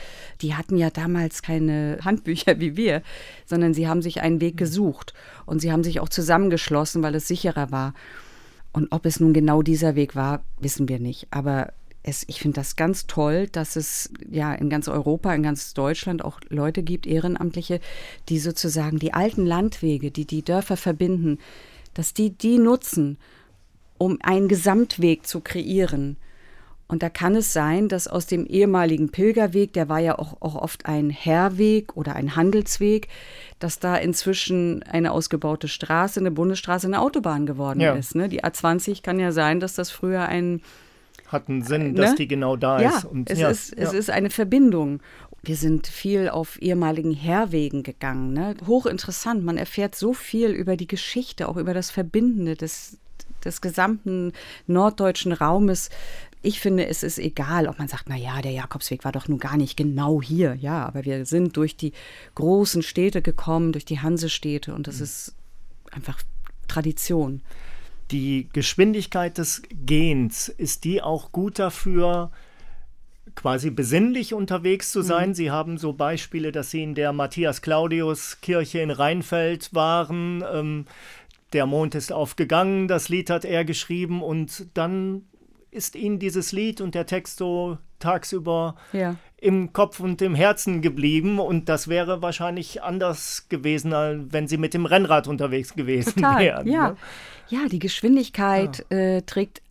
die 0.42 0.54
hatten 0.54 0.76
ja 0.76 0.90
damals 0.90 1.40
keine 1.40 1.96
Handbücher 2.04 2.60
wie 2.60 2.76
wir, 2.76 3.00
sondern 3.46 3.72
sie 3.72 3.88
haben 3.88 4.02
sich 4.02 4.20
einen 4.20 4.42
Weg 4.42 4.58
gesucht. 4.58 5.14
Und 5.46 5.60
sie 5.60 5.72
haben 5.72 5.82
sich 5.82 5.98
auch 5.98 6.10
zusammengeschlossen, 6.10 7.02
weil 7.02 7.14
es 7.14 7.26
sicherer 7.26 7.70
war. 7.70 7.94
Und 8.70 8.88
ob 8.90 9.06
es 9.06 9.18
nun 9.18 9.32
genau 9.32 9.62
dieser 9.62 9.94
Weg 9.94 10.14
war, 10.14 10.44
wissen 10.60 10.90
wir 10.90 10.98
nicht. 10.98 11.26
Aber 11.30 11.72
es, 12.02 12.24
ich 12.28 12.40
finde 12.40 12.56
das 12.56 12.76
ganz 12.76 13.06
toll, 13.06 13.48
dass 13.48 13.76
es 13.76 14.10
ja 14.30 14.54
in 14.54 14.70
ganz 14.70 14.88
Europa, 14.88 15.34
in 15.34 15.42
ganz 15.42 15.74
Deutschland 15.74 16.24
auch 16.24 16.40
Leute 16.48 16.82
gibt, 16.82 17.06
Ehrenamtliche, 17.06 17.80
die 18.28 18.38
sozusagen 18.38 18.98
die 18.98 19.12
alten 19.12 19.44
Landwege, 19.44 20.10
die 20.10 20.24
die 20.24 20.42
Dörfer 20.42 20.76
verbinden, 20.76 21.38
dass 21.94 22.14
die 22.14 22.30
die 22.30 22.58
nutzen, 22.58 23.18
um 23.98 24.18
einen 24.22 24.48
Gesamtweg 24.48 25.26
zu 25.26 25.40
kreieren. 25.40 26.16
Und 26.88 27.04
da 27.04 27.08
kann 27.08 27.36
es 27.36 27.52
sein, 27.52 27.88
dass 27.88 28.08
aus 28.08 28.26
dem 28.26 28.46
ehemaligen 28.46 29.10
Pilgerweg, 29.10 29.74
der 29.74 29.88
war 29.88 30.00
ja 30.00 30.18
auch, 30.18 30.40
auch 30.40 30.56
oft 30.56 30.86
ein 30.86 31.10
Herrweg 31.10 31.96
oder 31.96 32.16
ein 32.16 32.34
Handelsweg, 32.34 33.06
dass 33.60 33.78
da 33.78 33.94
inzwischen 33.94 34.82
eine 34.84 35.12
ausgebaute 35.12 35.68
Straße, 35.68 36.18
eine 36.18 36.32
Bundesstraße, 36.32 36.88
eine 36.88 37.00
Autobahn 37.00 37.46
geworden 37.46 37.80
ja. 37.80 37.94
ist. 37.94 38.16
Ne? 38.16 38.28
Die 38.28 38.42
A20 38.42 39.02
kann 39.02 39.20
ja 39.20 39.30
sein, 39.30 39.60
dass 39.60 39.74
das 39.74 39.90
früher 39.90 40.22
ein 40.22 40.62
hat 41.32 41.48
einen 41.48 41.62
Sinn, 41.62 41.94
dass 41.94 42.10
ne? 42.10 42.16
die 42.16 42.28
genau 42.28 42.56
da 42.56 42.80
ja, 42.80 42.96
ist. 42.96 43.04
Und, 43.04 43.30
es, 43.30 43.38
ja, 43.38 43.48
ist, 43.48 43.76
ja. 43.76 43.82
es 43.84 43.92
ist 43.92 44.10
eine 44.10 44.30
Verbindung. 44.30 45.00
Wir 45.42 45.56
sind 45.56 45.86
viel 45.86 46.28
auf 46.28 46.60
ehemaligen 46.60 47.12
Herwegen 47.12 47.82
gegangen. 47.82 48.32
Ne? 48.32 48.56
Hochinteressant. 48.66 49.44
Man 49.44 49.56
erfährt 49.56 49.94
so 49.94 50.12
viel 50.12 50.50
über 50.50 50.76
die 50.76 50.86
Geschichte, 50.86 51.48
auch 51.48 51.56
über 51.56 51.72
das 51.72 51.90
Verbindende 51.90 52.56
des, 52.56 52.98
des 53.44 53.60
gesamten 53.60 54.32
norddeutschen 54.66 55.32
Raumes. 55.32 55.88
Ich 56.42 56.60
finde, 56.60 56.86
es 56.86 57.02
ist 57.02 57.18
egal, 57.18 57.68
ob 57.68 57.78
man 57.78 57.88
sagt, 57.88 58.04
na 58.08 58.16
ja, 58.16 58.42
der 58.42 58.52
Jakobsweg 58.52 59.04
war 59.04 59.12
doch 59.12 59.28
nun 59.28 59.38
gar 59.38 59.56
nicht 59.56 59.76
genau 59.76 60.20
hier. 60.20 60.54
Ja, 60.54 60.86
aber 60.86 61.04
wir 61.04 61.26
sind 61.26 61.56
durch 61.56 61.76
die 61.76 61.92
großen 62.34 62.82
Städte 62.82 63.22
gekommen, 63.22 63.72
durch 63.72 63.84
die 63.84 64.00
Hansestädte 64.00 64.74
und 64.74 64.86
das 64.86 64.98
mhm. 64.98 65.04
ist 65.04 65.34
einfach 65.90 66.22
Tradition 66.66 67.42
die 68.10 68.48
Geschwindigkeit 68.52 69.38
des 69.38 69.62
Gehens, 69.70 70.48
ist 70.48 70.84
die 70.84 71.02
auch 71.02 71.32
gut 71.32 71.58
dafür, 71.58 72.30
quasi 73.34 73.70
besinnlich 73.70 74.34
unterwegs 74.34 74.92
zu 74.92 75.02
sein. 75.02 75.30
Mhm. 75.30 75.34
Sie 75.34 75.50
haben 75.50 75.78
so 75.78 75.92
Beispiele, 75.92 76.52
dass 76.52 76.70
Sie 76.70 76.82
in 76.82 76.94
der 76.94 77.12
Matthias 77.12 77.62
Claudius 77.62 78.40
Kirche 78.40 78.80
in 78.80 78.90
Rheinfeld 78.90 79.74
waren. 79.74 80.44
Ähm, 80.52 80.86
der 81.52 81.66
Mond 81.66 81.94
ist 81.94 82.12
aufgegangen, 82.12 82.86
das 82.86 83.08
Lied 83.08 83.30
hat 83.30 83.44
er 83.44 83.64
geschrieben 83.64 84.22
und 84.22 84.66
dann 84.74 85.22
ist 85.70 85.96
Ihnen 85.96 86.18
dieses 86.18 86.52
Lied 86.52 86.80
und 86.80 86.94
der 86.94 87.06
Text 87.06 87.38
so 87.38 87.78
tagsüber 87.98 88.76
ja. 88.92 89.16
Im 89.40 89.72
Kopf 89.72 90.00
und 90.00 90.20
im 90.22 90.34
Herzen 90.34 90.82
geblieben 90.82 91.38
und 91.38 91.68
das 91.68 91.88
wäre 91.88 92.20
wahrscheinlich 92.22 92.82
anders 92.82 93.46
gewesen, 93.48 93.92
wenn 94.30 94.46
Sie 94.48 94.58
mit 94.58 94.74
dem 94.74 94.84
Rennrad 94.84 95.28
unterwegs 95.28 95.74
gewesen 95.74 96.16
Total, 96.16 96.40
wären. 96.40 96.66
Ja. 96.66 96.90
Ne? 96.90 96.96
Ja, 97.48 97.60
die 97.70 97.78
Geschwindigkeit 97.78 98.84
ja. 98.90 98.96
Äh, 98.96 99.22
trägt 99.22 99.62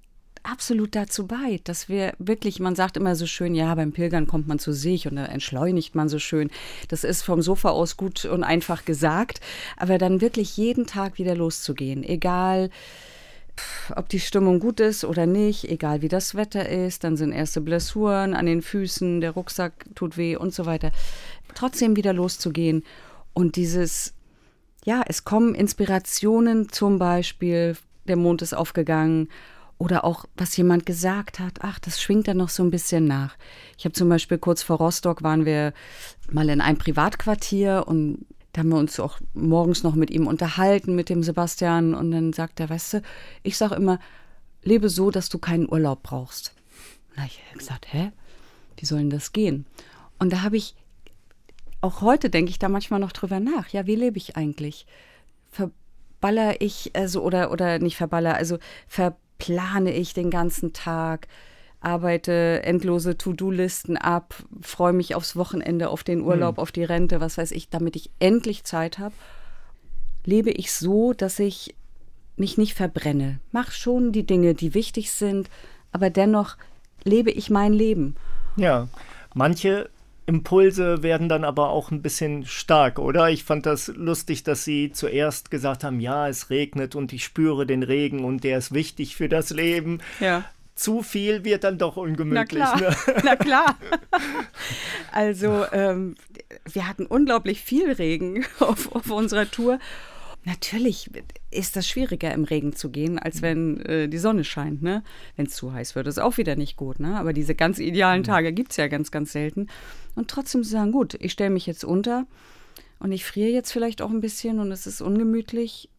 absolut 0.43 0.95
dazu 0.95 1.27
bei, 1.27 1.59
dass 1.63 1.89
wir 1.89 2.13
wirklich, 2.17 2.59
man 2.59 2.75
sagt 2.75 2.97
immer 2.97 3.15
so 3.15 3.25
schön, 3.25 3.55
ja, 3.55 3.73
beim 3.75 3.91
Pilgern 3.91 4.27
kommt 4.27 4.47
man 4.47 4.59
zu 4.59 4.73
sich 4.73 5.07
und 5.07 5.15
da 5.15 5.25
entschleunigt 5.25 5.95
man 5.95 6.09
so 6.09 6.19
schön. 6.19 6.49
Das 6.88 7.03
ist 7.03 7.21
vom 7.21 7.41
Sofa 7.41 7.69
aus 7.69 7.97
gut 7.97 8.25
und 8.25 8.43
einfach 8.43 8.85
gesagt, 8.85 9.39
aber 9.77 9.97
dann 9.97 10.21
wirklich 10.21 10.57
jeden 10.57 10.88
Tag 10.88 11.17
wieder 11.17 11.35
loszugehen, 11.35 12.03
egal 12.03 12.69
ob 13.95 14.09
die 14.09 14.19
Stimmung 14.19 14.59
gut 14.59 14.79
ist 14.79 15.03
oder 15.03 15.25
nicht, 15.25 15.69
egal 15.69 16.01
wie 16.01 16.07
das 16.07 16.35
Wetter 16.35 16.67
ist, 16.67 17.03
dann 17.03 17.17
sind 17.17 17.31
erste 17.31 17.61
Blessuren 17.61 18.33
an 18.33 18.45
den 18.45 18.61
Füßen, 18.61 19.21
der 19.21 19.31
Rucksack 19.31 19.85
tut 19.95 20.17
weh 20.17 20.35
und 20.35 20.53
so 20.53 20.65
weiter. 20.65 20.91
Trotzdem 21.55 21.95
wieder 21.95 22.13
loszugehen 22.13 22.83
und 23.33 23.55
dieses 23.55 24.13
ja, 24.85 25.03
es 25.07 25.23
kommen 25.23 25.55
Inspirationen, 25.55 26.69
zum 26.69 26.99
Beispiel, 26.99 27.75
der 28.07 28.15
Mond 28.15 28.41
ist 28.41 28.53
aufgegangen 28.53 29.29
oder 29.77 30.03
auch, 30.03 30.25
was 30.35 30.55
jemand 30.57 30.85
gesagt 30.85 31.39
hat, 31.39 31.59
ach, 31.61 31.79
das 31.79 32.01
schwingt 32.01 32.27
dann 32.27 32.37
noch 32.37 32.49
so 32.49 32.63
ein 32.63 32.71
bisschen 32.71 33.05
nach. 33.05 33.35
Ich 33.77 33.85
habe 33.85 33.93
zum 33.93 34.09
Beispiel 34.09 34.37
kurz 34.37 34.61
vor 34.61 34.77
Rostock 34.77 35.23
waren 35.23 35.45
wir 35.45 35.73
mal 36.31 36.49
in 36.49 36.61
einem 36.61 36.77
Privatquartier 36.77 37.85
und 37.87 38.25
da 38.53 38.59
haben 38.59 38.69
wir 38.69 38.77
uns 38.77 38.99
auch 38.99 39.19
morgens 39.33 39.83
noch 39.83 39.95
mit 39.95 40.09
ihm 40.09 40.27
unterhalten, 40.27 40.95
mit 40.95 41.09
dem 41.09 41.23
Sebastian. 41.23 41.93
Und 41.93 42.11
dann 42.11 42.33
sagt 42.33 42.59
er, 42.59 42.69
weißt 42.69 42.93
du, 42.93 43.01
ich 43.43 43.57
sage 43.57 43.75
immer, 43.75 43.99
lebe 44.63 44.89
so, 44.89 45.11
dass 45.11 45.29
du 45.29 45.37
keinen 45.37 45.69
Urlaub 45.69 46.03
brauchst. 46.03 46.53
Na, 47.15 47.25
ich 47.25 47.41
habe 47.47 47.59
gesagt, 47.59 47.93
hä? 47.93 48.11
Wie 48.77 48.85
soll 48.85 48.99
denn 48.99 49.09
das 49.09 49.33
gehen? 49.33 49.65
Und 50.17 50.33
da 50.33 50.41
habe 50.41 50.57
ich 50.57 50.75
auch 51.81 52.01
heute 52.01 52.29
denke 52.29 52.51
ich 52.51 52.59
da 52.59 52.69
manchmal 52.69 52.99
noch 52.99 53.11
drüber 53.11 53.39
nach. 53.39 53.69
Ja, 53.69 53.87
wie 53.87 53.95
lebe 53.95 54.17
ich 54.17 54.35
eigentlich? 54.35 54.85
Verballer 55.49 56.61
ich, 56.61 56.91
also, 56.95 57.21
oder, 57.23 57.51
oder 57.51 57.79
nicht 57.79 57.97
verballer, 57.97 58.35
also 58.35 58.57
verplane 58.87 59.93
ich 59.93 60.13
den 60.13 60.29
ganzen 60.29 60.73
Tag, 60.73 61.27
arbeite 61.81 62.62
endlose 62.63 63.17
To-Do-Listen 63.17 63.98
ab, 63.98 64.36
freue 64.62 64.93
mich 64.93 65.15
aufs 65.15 65.36
Wochenende, 65.36 65.89
auf 65.89 66.03
den 66.03 66.21
Urlaub, 66.21 66.57
hm. 66.57 66.62
auf 66.62 66.71
die 66.71 66.83
Rente, 66.83 67.21
was 67.21 67.38
weiß 67.38 67.51
ich, 67.51 67.69
damit 67.69 67.95
ich 67.95 68.09
endlich 68.19 68.63
Zeit 68.63 69.00
habe. 69.00 69.15
Lebe 70.25 70.51
ich 70.51 70.74
so, 70.74 71.13
dass 71.13 71.39
ich 71.39 71.75
mich 72.36 72.57
nicht 72.57 72.74
verbrenne. 72.74 73.39
Mach 73.51 73.71
schon 73.71 74.12
die 74.12 74.25
Dinge, 74.25 74.53
die 74.55 74.74
wichtig 74.74 75.12
sind, 75.12 75.50
aber 75.91 76.09
dennoch 76.09 76.57
lebe 77.03 77.31
ich 77.31 77.50
mein 77.50 77.74
Leben. 77.74 78.15
Ja, 78.55 78.88
manche 79.33 79.89
Impulse 80.25 81.01
werden 81.01 81.27
dann 81.27 81.43
aber 81.43 81.69
auch 81.69 81.91
ein 81.91 82.01
bisschen 82.01 82.45
stark, 82.45 83.00
oder? 83.00 83.29
Ich 83.29 83.43
fand 83.43 83.65
das 83.65 83.88
lustig, 83.88 84.43
dass 84.43 84.63
Sie 84.63 84.91
zuerst 84.91 85.50
gesagt 85.50 85.83
haben, 85.83 86.00
ja, 86.00 86.27
es 86.27 86.50
regnet 86.50 86.95
und 86.95 87.13
ich 87.13 87.24
spüre 87.24 87.65
den 87.65 87.83
Regen 87.83 88.24
und 88.24 88.43
der 88.43 88.59
ist 88.59 88.74
wichtig 88.74 89.15
für 89.15 89.27
das 89.27 89.50
Leben. 89.50 90.00
Ja. 90.19 90.45
Zu 90.79 91.03
viel 91.03 91.43
wird 91.43 91.65
dann 91.65 91.77
doch 91.77 91.98
ungemütlich. 91.98 92.62
Na 92.62 92.75
klar. 92.75 92.79
Ne? 92.79 92.95
Na 93.24 93.36
klar. 93.36 93.77
Also 95.12 95.65
ähm, 95.71 96.15
wir 96.71 96.88
hatten 96.88 97.07
unglaublich 97.07 97.62
viel 97.62 97.91
Regen 97.91 98.45
auf, 98.59 98.91
auf 98.95 99.09
unserer 99.09 99.50
Tour 99.50 99.79
Natürlich 100.45 101.12
ist 101.51 101.75
das 101.75 101.86
schwieriger, 101.88 102.33
im 102.33 102.45
Regen 102.45 102.74
zu 102.74 102.89
gehen, 102.89 103.19
als 103.19 103.38
mhm. 103.38 103.41
wenn 103.41 103.81
äh, 103.81 104.07
die 104.07 104.17
Sonne 104.17 104.43
scheint. 104.43 104.81
Ne? 104.81 105.03
Wenn 105.36 105.48
es 105.48 105.55
zu 105.55 105.74
heiß 105.74 105.95
wird, 105.95 106.07
ist 106.07 106.19
auch 106.19 106.38
wieder 106.38 106.55
nicht 106.55 106.77
gut. 106.77 107.00
Ne? 107.00 107.19
Aber 107.19 107.33
diese 107.33 107.55
ganz 107.55 107.77
idealen 107.79 108.21
mhm. 108.21 108.25
Tage 108.25 108.53
gibt 108.53 108.71
es 108.71 108.77
ja 108.77 108.88
ganz, 108.88 109.12
ganz 109.12 109.33
selten. 109.33 109.67
Und 110.15 110.29
trotzdem 110.29 110.63
zu 110.63 110.69
sagen, 110.69 110.91
gut, 110.91 111.15
ich 111.19 111.33
stelle 111.33 111.50
mich 111.50 111.65
jetzt 111.65 111.83
unter 111.83 112.25
und 113.00 113.12
ich 113.12 113.25
friere 113.25 113.50
jetzt 113.50 113.71
vielleicht 113.71 114.01
auch 114.01 114.09
ein 114.09 114.21
bisschen 114.21 114.59
und 114.59 114.71
es 114.71 114.88
ist 114.88 115.01
ungemütlich. 115.01 115.89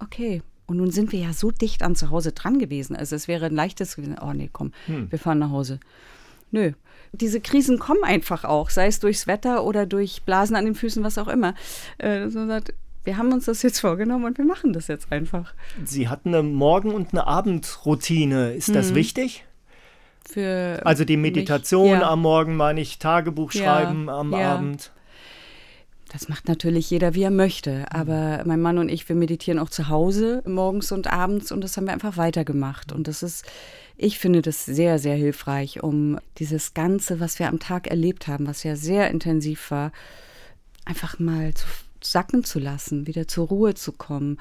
Okay, 0.00 0.42
Und 0.66 0.76
nun 0.76 0.90
sind 0.90 1.12
wir 1.12 1.20
ja 1.20 1.32
so 1.32 1.50
dicht 1.50 1.82
an 1.82 1.96
zu 1.96 2.10
Hause 2.10 2.32
dran 2.32 2.58
gewesen. 2.58 2.96
Also 2.96 3.16
es 3.16 3.28
wäre 3.28 3.46
ein 3.46 3.54
leichtes 3.54 3.96
gewesen, 3.96 4.16
oh 4.20 4.32
nee, 4.32 4.48
komm, 4.52 4.72
hm. 4.86 5.10
wir 5.10 5.18
fahren 5.18 5.38
nach 5.38 5.50
Hause. 5.50 5.80
Nö. 6.50 6.72
Diese 7.12 7.40
Krisen 7.40 7.78
kommen 7.78 8.04
einfach 8.04 8.44
auch, 8.44 8.70
sei 8.70 8.86
es 8.86 8.98
durchs 8.98 9.26
Wetter 9.26 9.64
oder 9.64 9.84
durch 9.84 10.22
Blasen 10.22 10.56
an 10.56 10.64
den 10.64 10.74
Füßen, 10.74 11.02
was 11.02 11.18
auch 11.18 11.28
immer. 11.28 11.54
Äh, 11.98 12.28
so 12.30 12.46
sagt, 12.46 12.72
wir 13.04 13.18
haben 13.18 13.32
uns 13.32 13.46
das 13.46 13.62
jetzt 13.62 13.80
vorgenommen 13.80 14.24
und 14.24 14.38
wir 14.38 14.44
machen 14.44 14.72
das 14.72 14.86
jetzt 14.86 15.10
einfach. 15.10 15.52
Sie 15.84 16.08
hatten 16.08 16.34
eine 16.34 16.42
Morgen- 16.42 16.94
und 16.94 17.12
eine 17.12 17.26
Abendroutine. 17.26 18.54
Ist 18.54 18.74
das 18.74 18.90
mhm. 18.90 18.94
wichtig? 18.94 19.44
Für 20.24 20.80
also 20.84 21.04
die 21.04 21.16
Meditation 21.16 21.90
mich, 21.90 22.00
ja. 22.00 22.08
am 22.08 22.22
Morgen, 22.22 22.56
meine 22.56 22.80
ich, 22.80 22.98
Tagebuch 22.98 23.52
schreiben 23.52 24.06
ja, 24.06 24.18
am 24.18 24.32
ja. 24.32 24.54
Abend. 24.54 24.92
Das 26.12 26.28
macht 26.28 26.46
natürlich 26.46 26.90
jeder, 26.90 27.14
wie 27.14 27.22
er 27.22 27.30
möchte. 27.30 27.86
Aber 27.90 28.42
mein 28.44 28.60
Mann 28.60 28.76
und 28.76 28.90
ich, 28.90 29.08
wir 29.08 29.16
meditieren 29.16 29.58
auch 29.58 29.70
zu 29.70 29.88
Hause 29.88 30.42
morgens 30.46 30.92
und 30.92 31.06
abends 31.06 31.50
und 31.50 31.62
das 31.62 31.76
haben 31.76 31.86
wir 31.86 31.94
einfach 31.94 32.18
weitergemacht. 32.18 32.92
Und 32.92 33.08
das 33.08 33.22
ist, 33.22 33.46
ich 33.96 34.18
finde 34.18 34.42
das 34.42 34.66
sehr, 34.66 34.98
sehr 34.98 35.16
hilfreich, 35.16 35.82
um 35.82 36.18
dieses 36.36 36.74
Ganze, 36.74 37.18
was 37.18 37.38
wir 37.38 37.48
am 37.48 37.60
Tag 37.60 37.86
erlebt 37.86 38.28
haben, 38.28 38.46
was 38.46 38.62
ja 38.62 38.76
sehr 38.76 39.10
intensiv 39.10 39.70
war, 39.70 39.90
einfach 40.84 41.18
mal 41.18 41.54
zu 41.54 41.66
sacken 42.04 42.44
zu 42.44 42.58
lassen, 42.58 43.06
wieder 43.06 43.26
zur 43.26 43.48
Ruhe 43.48 43.74
zu 43.74 43.92
kommen. 43.92 44.38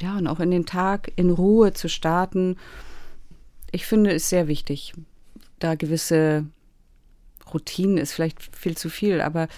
Ja, 0.00 0.18
und 0.18 0.26
auch 0.26 0.40
in 0.40 0.50
den 0.50 0.66
Tag 0.66 1.10
in 1.16 1.30
Ruhe 1.30 1.72
zu 1.72 1.88
starten. 1.88 2.56
Ich 3.70 3.86
finde 3.86 4.12
es 4.12 4.28
sehr 4.28 4.48
wichtig, 4.48 4.92
da 5.58 5.76
gewisse 5.76 6.44
Routinen 7.52 7.98
ist 7.98 8.12
vielleicht 8.12 8.56
viel 8.56 8.76
zu 8.76 8.88
viel, 8.88 9.20
aber 9.20 9.48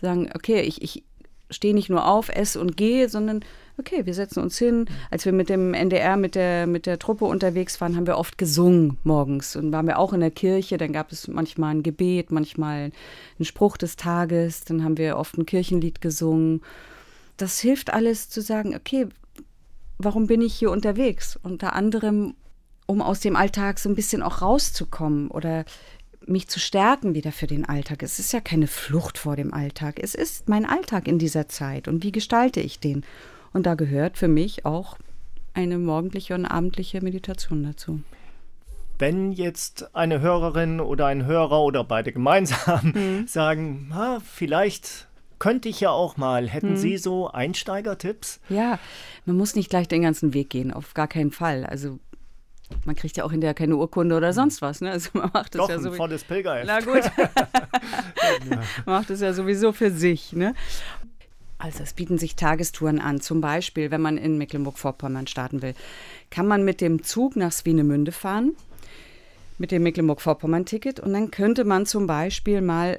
sagen, 0.00 0.30
okay, 0.34 0.60
ich, 0.60 0.82
ich 0.82 1.04
stehe 1.50 1.74
nicht 1.74 1.88
nur 1.88 2.06
auf, 2.06 2.28
esse 2.28 2.60
und 2.60 2.76
gehe, 2.76 3.08
sondern 3.08 3.40
okay, 3.78 4.04
wir 4.06 4.14
setzen 4.14 4.42
uns 4.42 4.58
hin. 4.58 4.86
Als 5.10 5.24
wir 5.24 5.32
mit 5.32 5.48
dem 5.48 5.72
NDR, 5.72 6.16
mit 6.16 6.34
der, 6.34 6.66
mit 6.66 6.86
der 6.86 6.98
Truppe 6.98 7.24
unterwegs 7.24 7.80
waren, 7.80 7.96
haben 7.96 8.06
wir 8.06 8.18
oft 8.18 8.38
gesungen 8.38 8.98
morgens 9.04 9.56
und 9.56 9.72
waren 9.72 9.86
wir 9.86 9.98
auch 9.98 10.12
in 10.12 10.20
der 10.20 10.30
Kirche. 10.30 10.76
Dann 10.78 10.92
gab 10.92 11.12
es 11.12 11.28
manchmal 11.28 11.74
ein 11.74 11.82
Gebet, 11.82 12.30
manchmal 12.30 12.90
einen 13.38 13.44
Spruch 13.44 13.76
des 13.76 13.96
Tages. 13.96 14.64
Dann 14.64 14.84
haben 14.84 14.98
wir 14.98 15.16
oft 15.16 15.38
ein 15.38 15.46
Kirchenlied 15.46 16.00
gesungen. 16.00 16.62
Das 17.36 17.60
hilft 17.60 17.92
alles 17.92 18.28
zu 18.28 18.42
sagen, 18.42 18.74
okay, 18.74 19.06
warum 19.98 20.26
bin 20.26 20.42
ich 20.42 20.54
hier 20.54 20.70
unterwegs? 20.70 21.38
Unter 21.42 21.74
anderem, 21.74 22.34
um 22.86 23.00
aus 23.00 23.20
dem 23.20 23.36
Alltag 23.36 23.78
so 23.78 23.88
ein 23.88 23.94
bisschen 23.94 24.22
auch 24.22 24.42
rauszukommen 24.42 25.28
oder 25.28 25.64
mich 26.26 26.48
zu 26.48 26.60
stärken 26.60 27.14
wieder 27.14 27.32
für 27.32 27.46
den 27.46 27.64
Alltag. 27.64 28.02
Es 28.02 28.18
ist 28.18 28.32
ja 28.32 28.40
keine 28.40 28.66
Flucht 28.66 29.18
vor 29.18 29.36
dem 29.36 29.54
Alltag. 29.54 29.98
Es 30.02 30.14
ist 30.14 30.48
mein 30.48 30.66
Alltag 30.66 31.08
in 31.08 31.18
dieser 31.18 31.48
Zeit. 31.48 31.88
Und 31.88 32.02
wie 32.02 32.12
gestalte 32.12 32.60
ich 32.60 32.80
den? 32.80 33.04
Und 33.52 33.66
da 33.66 33.74
gehört 33.74 34.18
für 34.18 34.28
mich 34.28 34.64
auch 34.64 34.98
eine 35.54 35.78
morgendliche 35.78 36.34
und 36.34 36.46
abendliche 36.46 37.02
Meditation 37.02 37.64
dazu. 37.64 38.00
Wenn 38.98 39.32
jetzt 39.32 39.94
eine 39.94 40.20
Hörerin 40.20 40.80
oder 40.80 41.06
ein 41.06 41.24
Hörer 41.24 41.62
oder 41.62 41.84
beide 41.84 42.12
gemeinsam 42.12 42.92
mhm. 42.94 43.26
sagen, 43.28 43.90
ha, 43.94 44.20
vielleicht 44.24 45.08
könnte 45.38 45.68
ich 45.68 45.80
ja 45.80 45.90
auch 45.90 46.16
mal. 46.16 46.48
Hätten 46.48 46.70
mhm. 46.70 46.76
Sie 46.76 46.96
so 46.96 47.30
Einsteigertipps? 47.30 48.40
Ja, 48.48 48.78
man 49.24 49.36
muss 49.36 49.54
nicht 49.54 49.70
gleich 49.70 49.88
den 49.88 50.02
ganzen 50.02 50.34
Weg 50.34 50.50
gehen, 50.50 50.72
auf 50.72 50.94
gar 50.94 51.08
keinen 51.08 51.30
Fall. 51.30 51.64
Also 51.64 51.98
man 52.84 52.96
kriegt 52.96 53.16
ja 53.16 53.24
auch 53.24 53.30
hinterher 53.30 53.54
keine 53.54 53.76
Urkunde 53.76 54.16
oder 54.16 54.32
sonst 54.32 54.62
was. 54.62 54.80
Ne? 54.80 54.90
Also 54.90 55.10
man 55.12 55.30
macht 55.32 55.54
das 55.54 55.60
Doch, 55.60 55.68
ja 55.68 55.78
so. 55.78 55.92
volles 55.92 56.24
Pilgerheft. 56.24 56.66
Na 56.66 56.80
gut. 56.80 57.10
man 58.86 58.94
macht 58.94 59.10
es 59.10 59.20
ja 59.20 59.32
sowieso 59.32 59.72
für 59.72 59.90
sich. 59.90 60.32
Ne? 60.32 60.54
Also 61.58 61.82
es 61.82 61.92
bieten 61.92 62.18
sich 62.18 62.36
Tagestouren 62.36 63.00
an. 63.00 63.20
Zum 63.20 63.40
Beispiel, 63.40 63.90
wenn 63.90 64.00
man 64.00 64.16
in 64.16 64.38
Mecklenburg-Vorpommern 64.38 65.26
starten 65.26 65.60
will, 65.60 65.74
kann 66.30 66.46
man 66.46 66.64
mit 66.64 66.80
dem 66.80 67.02
Zug 67.02 67.36
nach 67.36 67.52
Swinemünde 67.52 68.12
fahren, 68.12 68.54
mit 69.58 69.72
dem 69.72 69.82
Mecklenburg-Vorpommern-Ticket. 69.82 71.00
Und 71.00 71.12
dann 71.12 71.30
könnte 71.30 71.64
man 71.64 71.84
zum 71.84 72.06
Beispiel 72.06 72.60
mal 72.60 72.98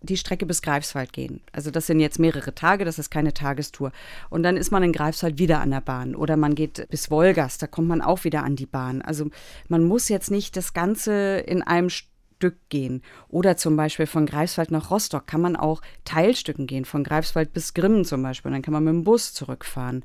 die 0.00 0.16
Strecke 0.16 0.46
bis 0.46 0.62
Greifswald 0.62 1.12
gehen. 1.12 1.40
Also 1.52 1.70
das 1.70 1.86
sind 1.86 2.00
jetzt 2.00 2.18
mehrere 2.18 2.54
Tage, 2.54 2.84
das 2.84 2.98
ist 2.98 3.10
keine 3.10 3.34
Tagestour. 3.34 3.92
Und 4.30 4.42
dann 4.42 4.56
ist 4.56 4.70
man 4.70 4.82
in 4.82 4.92
Greifswald 4.92 5.38
wieder 5.38 5.60
an 5.60 5.70
der 5.70 5.80
Bahn. 5.80 6.14
Oder 6.14 6.36
man 6.36 6.54
geht 6.54 6.88
bis 6.90 7.10
Wolgast, 7.10 7.62
da 7.62 7.66
kommt 7.66 7.88
man 7.88 8.00
auch 8.00 8.24
wieder 8.24 8.44
an 8.44 8.56
die 8.56 8.66
Bahn. 8.66 9.02
Also 9.02 9.28
man 9.68 9.84
muss 9.84 10.08
jetzt 10.08 10.30
nicht 10.30 10.56
das 10.56 10.72
Ganze 10.72 11.38
in 11.38 11.62
einem 11.62 11.90
Stück 11.90 12.56
gehen. 12.68 13.02
Oder 13.28 13.56
zum 13.56 13.76
Beispiel 13.76 14.06
von 14.06 14.26
Greifswald 14.26 14.70
nach 14.70 14.90
Rostock 14.90 15.26
kann 15.26 15.40
man 15.40 15.56
auch 15.56 15.82
Teilstücken 16.04 16.66
gehen, 16.66 16.84
von 16.84 17.02
Greifswald 17.02 17.52
bis 17.52 17.74
Grimmen 17.74 18.04
zum 18.04 18.22
Beispiel. 18.22 18.50
Und 18.50 18.54
dann 18.54 18.62
kann 18.62 18.74
man 18.74 18.84
mit 18.84 18.92
dem 18.92 19.04
Bus 19.04 19.34
zurückfahren. 19.34 20.04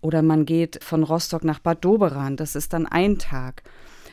Oder 0.00 0.22
man 0.22 0.46
geht 0.46 0.82
von 0.82 1.02
Rostock 1.02 1.44
nach 1.44 1.58
Bad 1.58 1.84
Doberan, 1.84 2.36
das 2.36 2.54
ist 2.54 2.72
dann 2.72 2.86
ein 2.86 3.18
Tag. 3.18 3.62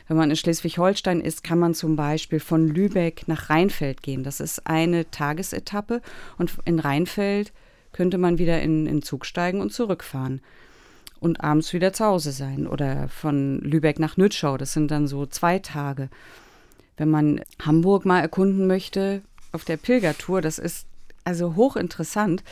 Wenn 0.08 0.16
man 0.16 0.30
in 0.30 0.36
Schleswig-Holstein 0.36 1.20
ist, 1.20 1.42
kann 1.42 1.58
man 1.58 1.74
zum 1.74 1.96
Beispiel 1.96 2.40
von 2.40 2.68
Lübeck 2.68 3.26
nach 3.26 3.50
Rheinfeld 3.50 4.02
gehen. 4.02 4.22
Das 4.22 4.40
ist 4.40 4.66
eine 4.66 5.10
Tagesetappe 5.10 6.00
und 6.38 6.52
in 6.64 6.78
Rheinfeld 6.78 7.52
könnte 7.92 8.18
man 8.18 8.38
wieder 8.38 8.62
in 8.62 8.84
den 8.84 9.02
Zug 9.02 9.26
steigen 9.26 9.60
und 9.60 9.72
zurückfahren 9.72 10.40
und 11.18 11.42
abends 11.42 11.72
wieder 11.72 11.92
zu 11.92 12.04
Hause 12.04 12.30
sein. 12.30 12.66
Oder 12.66 13.08
von 13.08 13.58
Lübeck 13.60 13.98
nach 13.98 14.16
Nützschau, 14.16 14.56
das 14.56 14.72
sind 14.72 14.90
dann 14.90 15.08
so 15.08 15.26
zwei 15.26 15.58
Tage. 15.58 16.08
Wenn 16.96 17.10
man 17.10 17.40
Hamburg 17.60 18.04
mal 18.04 18.20
erkunden 18.20 18.66
möchte 18.66 19.22
auf 19.52 19.64
der 19.64 19.76
Pilgertour, 19.76 20.40
das 20.40 20.58
ist 20.58 20.86
also 21.24 21.56
hochinteressant, 21.56 22.44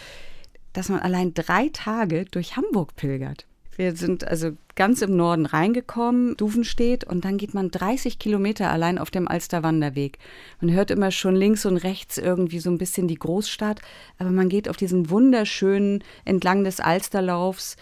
dass 0.72 0.88
man 0.88 1.00
allein 1.00 1.34
drei 1.34 1.70
Tage 1.72 2.24
durch 2.24 2.56
Hamburg 2.56 2.96
pilgert. 2.96 3.46
Wir 3.76 3.94
sind 3.94 4.26
also 4.26 4.52
ganz 4.76 5.02
im 5.02 5.16
Norden 5.16 5.46
reingekommen, 5.46 6.36
Duvenstedt, 6.36 7.04
und 7.04 7.24
dann 7.24 7.38
geht 7.38 7.54
man 7.54 7.70
30 7.70 8.18
Kilometer 8.18 8.70
allein 8.70 8.98
auf 8.98 9.10
dem 9.10 9.28
Alsterwanderweg. 9.28 10.18
Man 10.60 10.72
hört 10.72 10.90
immer 10.90 11.10
schon 11.10 11.36
links 11.36 11.64
und 11.66 11.76
rechts 11.76 12.18
irgendwie 12.18 12.58
so 12.58 12.70
ein 12.70 12.78
bisschen 12.78 13.08
die 13.08 13.18
Großstadt, 13.18 13.80
aber 14.18 14.30
man 14.30 14.48
geht 14.48 14.68
auf 14.68 14.76
diesen 14.76 15.10
wunderschönen, 15.10 16.02
entlang 16.24 16.64
des 16.64 16.80
Alsterlaufs, 16.80 17.76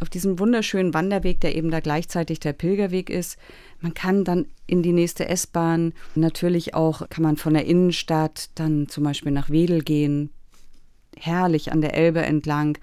auf 0.00 0.10
diesem 0.10 0.38
wunderschönen 0.38 0.92
Wanderweg, 0.92 1.40
der 1.40 1.54
eben 1.54 1.70
da 1.70 1.80
gleichzeitig 1.80 2.40
der 2.40 2.52
Pilgerweg 2.52 3.08
ist. 3.08 3.38
Man 3.80 3.94
kann 3.94 4.24
dann 4.24 4.46
in 4.66 4.82
die 4.82 4.92
nächste 4.92 5.28
S-Bahn. 5.28 5.94
Natürlich 6.14 6.74
auch 6.74 7.08
kann 7.08 7.22
man 7.22 7.36
von 7.36 7.54
der 7.54 7.64
Innenstadt 7.64 8.50
dann 8.56 8.88
zum 8.88 9.04
Beispiel 9.04 9.32
nach 9.32 9.48
Wedel 9.48 9.82
gehen, 9.82 10.30
herrlich 11.16 11.72
an 11.72 11.80
der 11.80 11.94
Elbe 11.94 12.20
entlang 12.20 12.76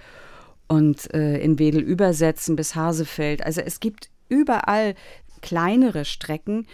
und 0.73 1.13
äh, 1.13 1.37
in 1.37 1.59
Wedel 1.59 1.81
übersetzen 1.81 2.55
bis 2.55 2.73
Hasefeld. 2.73 3.45
Also 3.45 3.61
es 3.61 3.79
gibt 3.79 4.09
überall 4.27 4.95
kleinere 5.41 6.03
Strecken, 6.03 6.65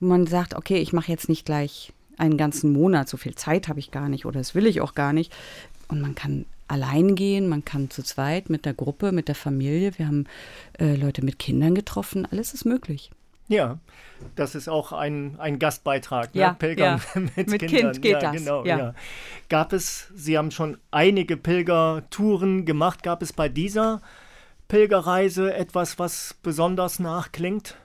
wo 0.00 0.06
man 0.06 0.26
sagt, 0.26 0.54
okay, 0.54 0.78
ich 0.78 0.94
mache 0.94 1.12
jetzt 1.12 1.28
nicht 1.28 1.44
gleich 1.44 1.92
einen 2.16 2.38
ganzen 2.38 2.72
Monat, 2.72 3.08
so 3.10 3.18
viel 3.18 3.34
Zeit 3.34 3.68
habe 3.68 3.78
ich 3.78 3.90
gar 3.90 4.08
nicht 4.08 4.24
oder 4.24 4.40
das 4.40 4.54
will 4.54 4.66
ich 4.66 4.80
auch 4.80 4.94
gar 4.94 5.12
nicht. 5.12 5.32
Und 5.88 6.00
man 6.00 6.14
kann 6.14 6.46
allein 6.66 7.14
gehen, 7.14 7.48
man 7.48 7.64
kann 7.64 7.90
zu 7.90 8.02
zweit 8.02 8.48
mit 8.48 8.64
der 8.64 8.72
Gruppe, 8.72 9.12
mit 9.12 9.28
der 9.28 9.34
Familie. 9.34 9.92
Wir 9.98 10.06
haben 10.06 10.24
äh, 10.78 10.94
Leute 10.96 11.22
mit 11.22 11.38
Kindern 11.38 11.74
getroffen, 11.74 12.26
alles 12.30 12.54
ist 12.54 12.64
möglich. 12.64 13.10
Ja, 13.52 13.78
das 14.34 14.54
ist 14.54 14.68
auch 14.68 14.92
ein, 14.92 15.38
ein 15.38 15.58
Gastbeitrag, 15.58 16.34
ne? 16.34 16.40
ja, 16.40 16.52
Pilgern 16.54 17.00
ja. 17.14 17.20
mit, 17.36 17.50
mit 17.50 17.60
Kindern. 17.60 17.92
Kind 17.92 18.02
geht 18.02 18.12
ja, 18.12 18.20
das. 18.20 18.32
Genau, 18.32 18.64
ja. 18.64 18.78
ja. 18.78 18.94
Gab 19.48 19.72
es, 19.72 20.08
Sie 20.14 20.38
haben 20.38 20.50
schon 20.50 20.78
einige 20.90 21.36
Pilgertouren 21.36 22.64
gemacht, 22.64 23.02
gab 23.02 23.20
es 23.22 23.32
bei 23.32 23.48
dieser 23.48 24.00
Pilgerreise 24.68 25.52
etwas, 25.52 25.98
was 25.98 26.34
besonders 26.42 26.98
nachklingt? 26.98 27.76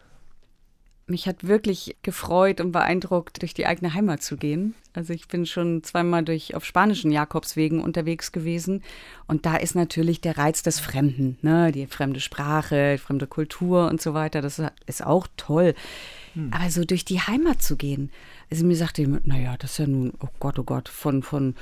Mich 1.07 1.27
hat 1.27 1.47
wirklich 1.47 1.95
gefreut 2.03 2.59
und 2.59 2.71
beeindruckt, 2.71 3.41
durch 3.41 3.53
die 3.53 3.65
eigene 3.65 3.93
Heimat 3.93 4.21
zu 4.21 4.35
gehen. 4.35 4.75
Also 4.93 5.13
ich 5.13 5.27
bin 5.27 5.45
schon 5.45 5.83
zweimal 5.83 6.23
durch 6.23 6.53
auf 6.55 6.65
spanischen 6.65 7.11
Jakobswegen 7.11 7.81
unterwegs 7.81 8.31
gewesen 8.31 8.83
und 9.25 9.45
da 9.45 9.55
ist 9.55 9.75
natürlich 9.75 10.21
der 10.21 10.37
Reiz 10.37 10.63
des 10.63 10.79
Fremden, 10.79 11.37
ne? 11.41 11.71
die 11.71 11.85
fremde 11.87 12.19
Sprache, 12.19 12.93
die 12.93 12.97
fremde 12.97 13.27
Kultur 13.27 13.87
und 13.87 14.01
so 14.01 14.13
weiter. 14.13 14.41
Das 14.41 14.61
ist 14.85 15.05
auch 15.05 15.27
toll. 15.37 15.75
Hm. 16.33 16.51
Aber 16.53 16.69
so 16.69 16.83
durch 16.83 17.05
die 17.05 17.21
Heimat 17.21 17.61
zu 17.61 17.77
gehen, 17.77 18.11
also 18.51 18.65
mir 18.65 18.75
sagte 18.75 19.01
jemand, 19.01 19.27
naja, 19.27 19.55
das 19.57 19.71
ist 19.71 19.77
ja 19.79 19.87
nun, 19.87 20.13
oh 20.19 20.29
Gott, 20.39 20.59
oh 20.59 20.63
Gott, 20.63 20.89
von 20.89 21.23
von 21.23 21.55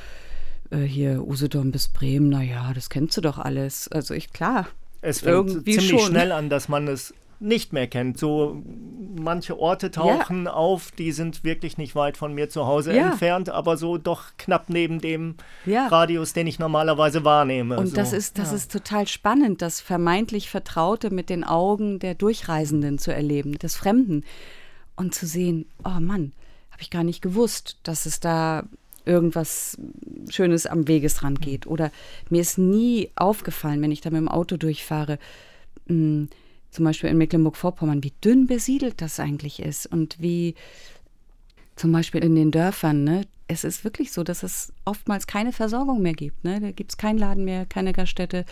äh, 0.71 0.77
hier 0.77 1.25
Usedom 1.25 1.71
bis 1.71 1.87
Bremen, 1.87 2.29
naja, 2.29 2.71
das 2.73 2.89
kennst 2.89 3.15
du 3.17 3.21
doch 3.21 3.37
alles. 3.37 3.87
Also 3.89 4.13
ich 4.13 4.33
klar. 4.33 4.67
Es 5.01 5.21
fängt 5.21 5.51
ziemlich 5.51 5.89
schon. 5.89 5.99
schnell 5.99 6.31
an, 6.31 6.49
dass 6.49 6.67
man 6.67 6.87
es 6.87 7.13
nicht 7.39 7.73
mehr 7.73 7.87
kennt. 7.87 8.17
So 8.17 8.63
manche 9.25 9.59
Orte 9.59 9.91
tauchen 9.91 10.45
ja. 10.45 10.53
auf, 10.53 10.91
die 10.91 11.11
sind 11.11 11.43
wirklich 11.43 11.77
nicht 11.77 11.95
weit 11.95 12.15
von 12.15 12.33
mir 12.33 12.47
zu 12.47 12.65
Hause 12.65 12.95
ja. 12.95 13.07
entfernt, 13.07 13.49
aber 13.49 13.75
so 13.75 13.97
doch 13.97 14.23
knapp 14.37 14.69
neben 14.69 15.01
dem 15.01 15.35
ja. 15.65 15.87
Radius, 15.87 16.31
den 16.31 16.47
ich 16.47 16.59
normalerweise 16.59 17.25
wahrnehme. 17.25 17.77
Und 17.77 17.87
so. 17.87 17.95
das 17.95 18.13
ist 18.13 18.39
das 18.39 18.53
ist 18.53 18.71
total 18.71 19.07
spannend, 19.07 19.61
das 19.61 19.81
vermeintlich 19.81 20.49
Vertraute 20.49 21.09
mit 21.09 21.29
den 21.29 21.43
Augen 21.43 21.99
der 21.99 22.15
Durchreisenden 22.15 22.97
zu 22.97 23.13
erleben, 23.13 23.57
des 23.57 23.75
Fremden 23.75 24.23
und 24.95 25.13
zu 25.13 25.25
sehen, 25.25 25.65
oh 25.83 25.99
Mann, 25.99 26.31
habe 26.71 26.81
ich 26.81 26.89
gar 26.89 27.03
nicht 27.03 27.21
gewusst, 27.21 27.77
dass 27.83 28.05
es 28.05 28.21
da 28.21 28.63
irgendwas 29.05 29.77
Schönes 30.29 30.65
am 30.65 30.87
Wegesrand 30.87 31.41
geht. 31.41 31.67
Oder 31.67 31.91
mir 32.29 32.41
ist 32.41 32.57
nie 32.57 33.11
aufgefallen, 33.15 33.81
wenn 33.81 33.91
ich 33.91 34.01
da 34.01 34.09
mit 34.09 34.19
dem 34.19 34.29
Auto 34.29 34.57
durchfahre, 34.57 35.19
mh, 35.87 35.95
hm, 35.95 36.29
zum 36.75 36.83
Beispiel 36.85 37.09
in 37.09 37.17
Mecklenburg-Vorpommern, 37.17 38.03
wie 38.03 38.11
dünn 38.21 38.47
besiedelt 38.47 39.01
das 39.01 39.19
eigentlich 39.19 39.61
ist 39.61 39.87
und 39.87 40.21
wie 40.21 40.55
zum 41.77 41.91
Beispiel 41.91 42.21
in 42.21 42.35
den 42.35 42.51
Dörfern, 42.51 43.03
ne, 43.05 43.21
es 43.47 43.63
ist 43.63 43.83
wirklich 43.83 44.11
so, 44.11 44.23
dass 44.23 44.43
es 44.43 44.73
oftmals 44.83 45.25
keine 45.25 45.53
Versorgung 45.53 46.01
mehr 46.01 46.13
gibt. 46.13 46.43
Ne? 46.43 46.59
Da 46.59 46.71
gibt 46.71 46.91
es 46.91 46.97
keinen 46.97 47.17
Laden 47.17 47.45
mehr, 47.45 47.65
keine 47.65 47.93
Gaststätte. 47.93 48.43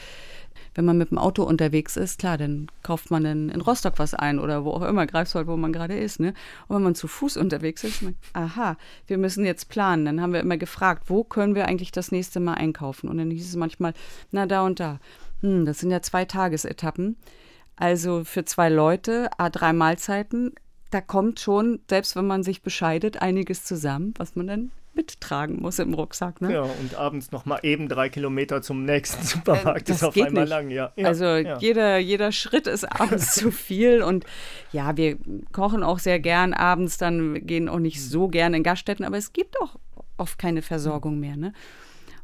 Wenn 0.75 0.85
man 0.85 0.97
mit 0.97 1.11
dem 1.11 1.17
Auto 1.17 1.43
unterwegs 1.43 1.97
ist, 1.97 2.19
klar, 2.19 2.37
dann 2.37 2.67
kauft 2.81 3.11
man 3.11 3.25
in, 3.25 3.49
in 3.49 3.59
Rostock 3.59 3.97
was 3.97 4.13
ein 4.13 4.39
oder 4.39 4.63
wo 4.63 4.71
auch 4.71 4.83
immer, 4.83 5.05
Greifswald, 5.05 5.47
wo 5.47 5.57
man 5.57 5.73
gerade 5.73 5.97
ist. 5.97 6.19
Ne? 6.19 6.33
Und 6.67 6.77
wenn 6.77 6.83
man 6.83 6.95
zu 6.95 7.07
Fuß 7.07 7.37
unterwegs 7.37 7.83
ist, 7.83 8.03
man, 8.03 8.15
aha, 8.33 8.77
wir 9.07 9.17
müssen 9.17 9.45
jetzt 9.45 9.67
planen. 9.67 10.05
Dann 10.05 10.21
haben 10.21 10.31
wir 10.31 10.39
immer 10.39 10.57
gefragt, 10.57 11.09
wo 11.09 11.23
können 11.23 11.55
wir 11.55 11.65
eigentlich 11.65 11.91
das 11.91 12.11
nächste 12.11 12.39
Mal 12.39 12.53
einkaufen? 12.53 13.09
Und 13.09 13.17
dann 13.17 13.31
hieß 13.31 13.49
es 13.49 13.55
manchmal, 13.55 13.93
na 14.31 14.45
da 14.45 14.61
und 14.61 14.79
da. 14.79 14.99
Hm, 15.41 15.65
das 15.65 15.79
sind 15.79 15.91
ja 15.91 16.01
zwei 16.01 16.25
Tagesetappen. 16.25 17.17
Also 17.75 18.23
für 18.23 18.45
zwei 18.45 18.69
Leute, 18.69 19.29
a 19.37 19.49
drei 19.49 19.73
Mahlzeiten, 19.73 20.53
da 20.91 21.01
kommt 21.01 21.39
schon, 21.39 21.79
selbst 21.89 22.15
wenn 22.15 22.27
man 22.27 22.43
sich 22.43 22.61
bescheidet, 22.61 23.21
einiges 23.21 23.65
zusammen, 23.65 24.13
was 24.17 24.35
man 24.35 24.47
dann 24.47 24.71
mittragen 24.95 25.59
muss 25.59 25.79
im 25.79 25.93
Rucksack. 25.93 26.41
Ne? 26.41 26.53
Ja, 26.53 26.61
und 26.61 26.95
abends 26.95 27.31
noch 27.31 27.45
mal 27.45 27.59
eben 27.63 27.89
drei 27.89 28.09
Kilometer 28.09 28.61
zum 28.61 28.85
nächsten 28.85 29.23
Supermarkt 29.23 29.89
äh, 29.89 29.93
ist 29.93 30.03
auf 30.03 30.15
einmal 30.15 30.43
nicht. 30.43 30.49
lang. 30.49 30.69
Ja. 30.69 30.91
ja 30.95 31.07
also 31.07 31.25
ja. 31.25 31.57
Jeder, 31.57 31.97
jeder 31.97 32.31
Schritt 32.31 32.67
ist 32.67 32.83
abends 32.83 33.33
zu 33.33 33.51
viel. 33.51 34.03
Und 34.03 34.25
ja, 34.71 34.95
wir 34.95 35.17
kochen 35.51 35.83
auch 35.83 35.99
sehr 35.99 36.19
gern 36.19 36.53
abends, 36.53 36.97
dann 36.97 37.45
gehen 37.45 37.69
auch 37.69 37.79
nicht 37.79 38.03
so 38.03 38.27
gern 38.27 38.53
in 38.53 38.63
Gaststätten, 38.63 39.05
aber 39.05 39.17
es 39.17 39.33
gibt 39.33 39.59
auch 39.61 39.77
oft 40.17 40.37
keine 40.37 40.61
Versorgung 40.61 41.19
mehr. 41.19 41.37
Ne? 41.37 41.53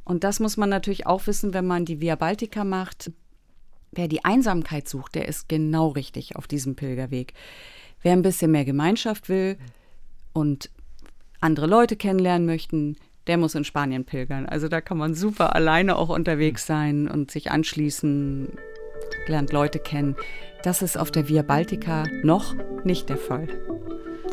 Und 0.04 0.24
das 0.24 0.40
muss 0.40 0.58
man 0.58 0.70
natürlich 0.70 1.08
auch 1.08 1.28
wissen, 1.28 1.54
wenn 1.54 1.66
man 1.66 1.86
die 1.86 2.02
Via 2.02 2.16
Baltica 2.16 2.64
macht. 2.64 3.12
Wer 3.92 4.08
die 4.08 4.24
Einsamkeit 4.24 4.88
sucht, 4.88 5.16
der 5.16 5.28
ist 5.28 5.50
genau 5.50 5.90
richtig 5.90 6.36
auf 6.36 6.48
diesem 6.48 6.76
Pilgerweg. 6.76 7.34
Wer 8.02 8.14
ein 8.14 8.22
bisschen 8.22 8.52
mehr 8.52 8.66
Gemeinschaft 8.66 9.30
will 9.30 9.58
und 10.34 10.70
andere 11.42 11.68
Leute 11.68 11.96
kennenlernen 11.96 12.46
möchten, 12.46 12.96
der 13.28 13.38
muss 13.38 13.56
in 13.56 13.64
Spanien 13.64 14.06
pilgern. 14.06 14.46
Also 14.46 14.68
da 14.68 14.82
kann 14.82 14.98
man 14.98 15.16
super 15.16 15.56
alleine 15.56 15.98
auch 15.98 16.10
unterwegs 16.10 16.66
sein 16.66 17.08
und 17.08 17.32
sich 17.32 17.52
anschließen, 17.52 18.50
lernt 19.28 19.52
Leute 19.52 19.80
kennen. 19.80 20.16
Das 20.64 20.82
ist 20.82 20.98
auf 20.98 21.12
der 21.12 21.30
Via 21.30 21.42
Baltica 21.42 22.06
noch 22.24 22.56
nicht 22.84 23.10
der 23.10 23.18
Fall. 23.18 23.48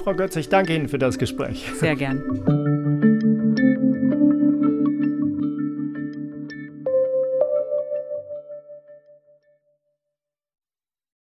Frau 0.02 0.14
Götz, 0.14 0.36
ich 0.36 0.48
danke 0.48 0.74
Ihnen 0.74 0.88
für 0.88 0.98
das 0.98 1.18
Gespräch. 1.18 1.70
Sehr 1.74 1.96
gern. 1.96 2.75